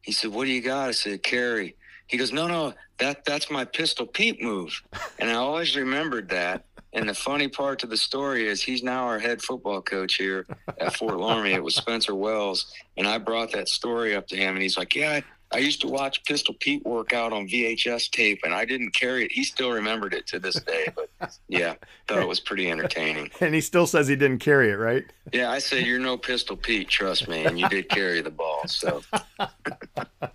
he 0.00 0.12
said, 0.12 0.30
"What 0.30 0.44
do 0.44 0.52
you 0.52 0.62
got?" 0.62 0.88
I 0.88 0.92
said, 0.92 1.22
"Carry." 1.22 1.76
He 2.06 2.16
goes, 2.16 2.32
"No, 2.32 2.46
no, 2.46 2.72
that 2.98 3.24
that's 3.24 3.50
my 3.50 3.64
pistol 3.64 4.06
Pete 4.06 4.40
move," 4.40 4.80
and 5.18 5.28
I 5.30 5.34
always 5.34 5.76
remembered 5.76 6.28
that. 6.30 6.64
And 6.92 7.08
the 7.08 7.14
funny 7.14 7.48
part 7.48 7.80
to 7.80 7.88
the 7.88 7.96
story 7.96 8.46
is 8.46 8.62
he's 8.62 8.84
now 8.84 9.06
our 9.06 9.18
head 9.18 9.42
football 9.42 9.82
coach 9.82 10.14
here 10.14 10.46
at 10.78 10.94
Fort 10.94 11.14
Loramie. 11.14 11.54
It 11.54 11.64
was 11.64 11.74
Spencer 11.74 12.14
Wells, 12.14 12.72
and 12.96 13.08
I 13.08 13.18
brought 13.18 13.50
that 13.50 13.68
story 13.68 14.14
up 14.14 14.28
to 14.28 14.36
him, 14.36 14.54
and 14.54 14.62
he's 14.62 14.78
like, 14.78 14.94
"Yeah, 14.94 15.20
I 15.52 15.58
used 15.58 15.80
to 15.82 15.88
watch 15.88 16.24
Pistol 16.24 16.54
Pete 16.58 16.84
work 16.84 17.12
out 17.12 17.32
on 17.32 17.46
VHS 17.46 18.10
tape, 18.10 18.40
and 18.44 18.52
I 18.52 18.64
didn't 18.64 18.90
carry 18.90 19.24
it. 19.24 19.32
He 19.32 19.44
still 19.44 19.70
remembered 19.70 20.12
it 20.12 20.26
to 20.28 20.38
this 20.38 20.60
day. 20.60 20.88
But 20.94 21.38
yeah, 21.48 21.74
thought 22.08 22.18
it 22.18 22.28
was 22.28 22.40
pretty 22.40 22.70
entertaining. 22.70 23.30
And 23.40 23.54
he 23.54 23.60
still 23.60 23.86
says 23.86 24.08
he 24.08 24.16
didn't 24.16 24.38
carry 24.38 24.70
it, 24.70 24.76
right? 24.76 25.04
Yeah, 25.32 25.50
I 25.50 25.58
say 25.58 25.84
you're 25.84 25.98
no 25.98 26.16
Pistol 26.16 26.56
Pete. 26.56 26.88
Trust 26.88 27.28
me, 27.28 27.44
and 27.44 27.58
you 27.58 27.68
did 27.68 27.88
carry 27.88 28.20
the 28.20 28.30
ball. 28.30 28.62
So. 28.66 29.02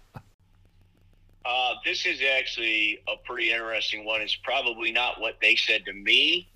Uh, 1.46 1.74
this 1.84 2.06
is 2.06 2.20
actually 2.38 3.00
a 3.08 3.16
pretty 3.26 3.52
interesting 3.52 4.06
one. 4.06 4.22
It's 4.22 4.36
probably 4.36 4.92
not 4.92 5.20
what 5.20 5.38
they 5.42 5.56
said 5.56 5.84
to 5.86 5.94
me, 5.94 6.48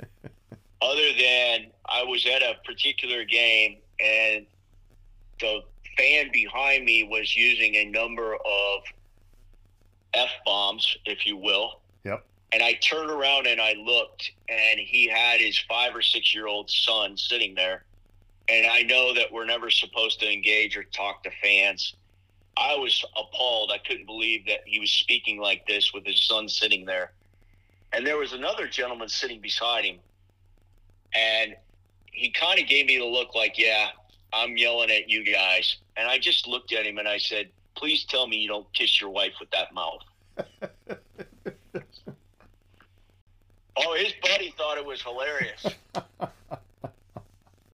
other 0.84 1.14
than 1.18 1.72
I 1.88 2.04
was 2.04 2.28
at 2.28 2.44
a 2.44 2.58
particular 2.64 3.26
game 3.26 3.78
and 4.00 4.46
the 5.40 5.64
fan 5.98 6.30
behind 6.32 6.86
me 6.86 7.04
was 7.04 7.36
using 7.36 7.76
a 7.76 7.86
number 7.86 8.36
of 8.36 8.82
f 10.14 10.30
bombs, 10.46 10.98
if 11.06 11.26
you 11.26 11.38
will. 11.38 11.80
Yep. 12.04 12.26
And 12.52 12.62
I 12.62 12.74
turned 12.74 13.10
around 13.10 13.48
and 13.48 13.60
I 13.60 13.74
looked, 13.74 14.32
and 14.48 14.80
he 14.80 15.08
had 15.08 15.40
his 15.40 15.58
five 15.68 15.96
or 15.96 16.02
six 16.02 16.34
year 16.34 16.48
old 16.48 16.70
son 16.70 17.18
sitting 17.18 17.56
there. 17.56 17.84
And 18.50 18.68
I 18.68 18.82
know 18.84 19.14
that 19.14 19.32
we're 19.32 19.46
never 19.46 19.70
supposed 19.70 20.20
to 20.20 20.32
engage 20.32 20.76
or 20.76 20.84
talk 20.84 21.24
to 21.24 21.32
fans. 21.42 21.96
I 22.58 22.76
was 22.76 23.04
appalled. 23.18 23.72
I 23.74 23.78
couldn't 23.80 24.06
believe 24.06 24.46
that 24.48 24.60
he 24.66 24.80
was 24.80 24.92
speaking 24.92 25.40
like 25.40 25.66
this 25.66 25.94
with 25.94 26.06
his 26.06 26.24
son 26.24 26.48
sitting 26.48 26.86
there. 26.86 27.14
And 27.94 28.06
there 28.06 28.18
was 28.18 28.34
another 28.34 28.68
gentleman 28.68 29.08
sitting 29.08 29.40
beside 29.40 29.86
him. 29.86 29.98
And 31.16 31.56
he 32.06 32.32
kind 32.32 32.60
of 32.60 32.68
gave 32.68 32.86
me 32.86 32.98
the 32.98 33.06
look 33.06 33.34
like, 33.34 33.58
yeah, 33.58 33.90
I'm 34.32 34.58
yelling 34.58 34.92
at 34.92 35.10
you 35.10 35.24
guys. 35.24 35.78
And 35.98 36.08
I 36.08 36.18
just 36.18 36.48
looked 36.48 36.74
at 36.74 36.86
him 36.86 36.98
and 36.98 37.08
I 37.08 37.18
said, 37.18 37.50
please 37.76 38.04
tell 38.06 38.28
me 38.28 38.38
you 38.38 38.48
don't 38.48 38.72
kiss 38.74 39.00
your 39.00 39.10
wife 39.10 39.34
with 39.40 39.50
that 39.52 39.74
mouth. 39.74 40.02
oh, 43.78 43.96
his 43.96 44.14
buddy 44.22 44.54
thought 44.58 44.78
it 44.78 44.86
was 44.86 45.02
hilarious. 45.02 45.66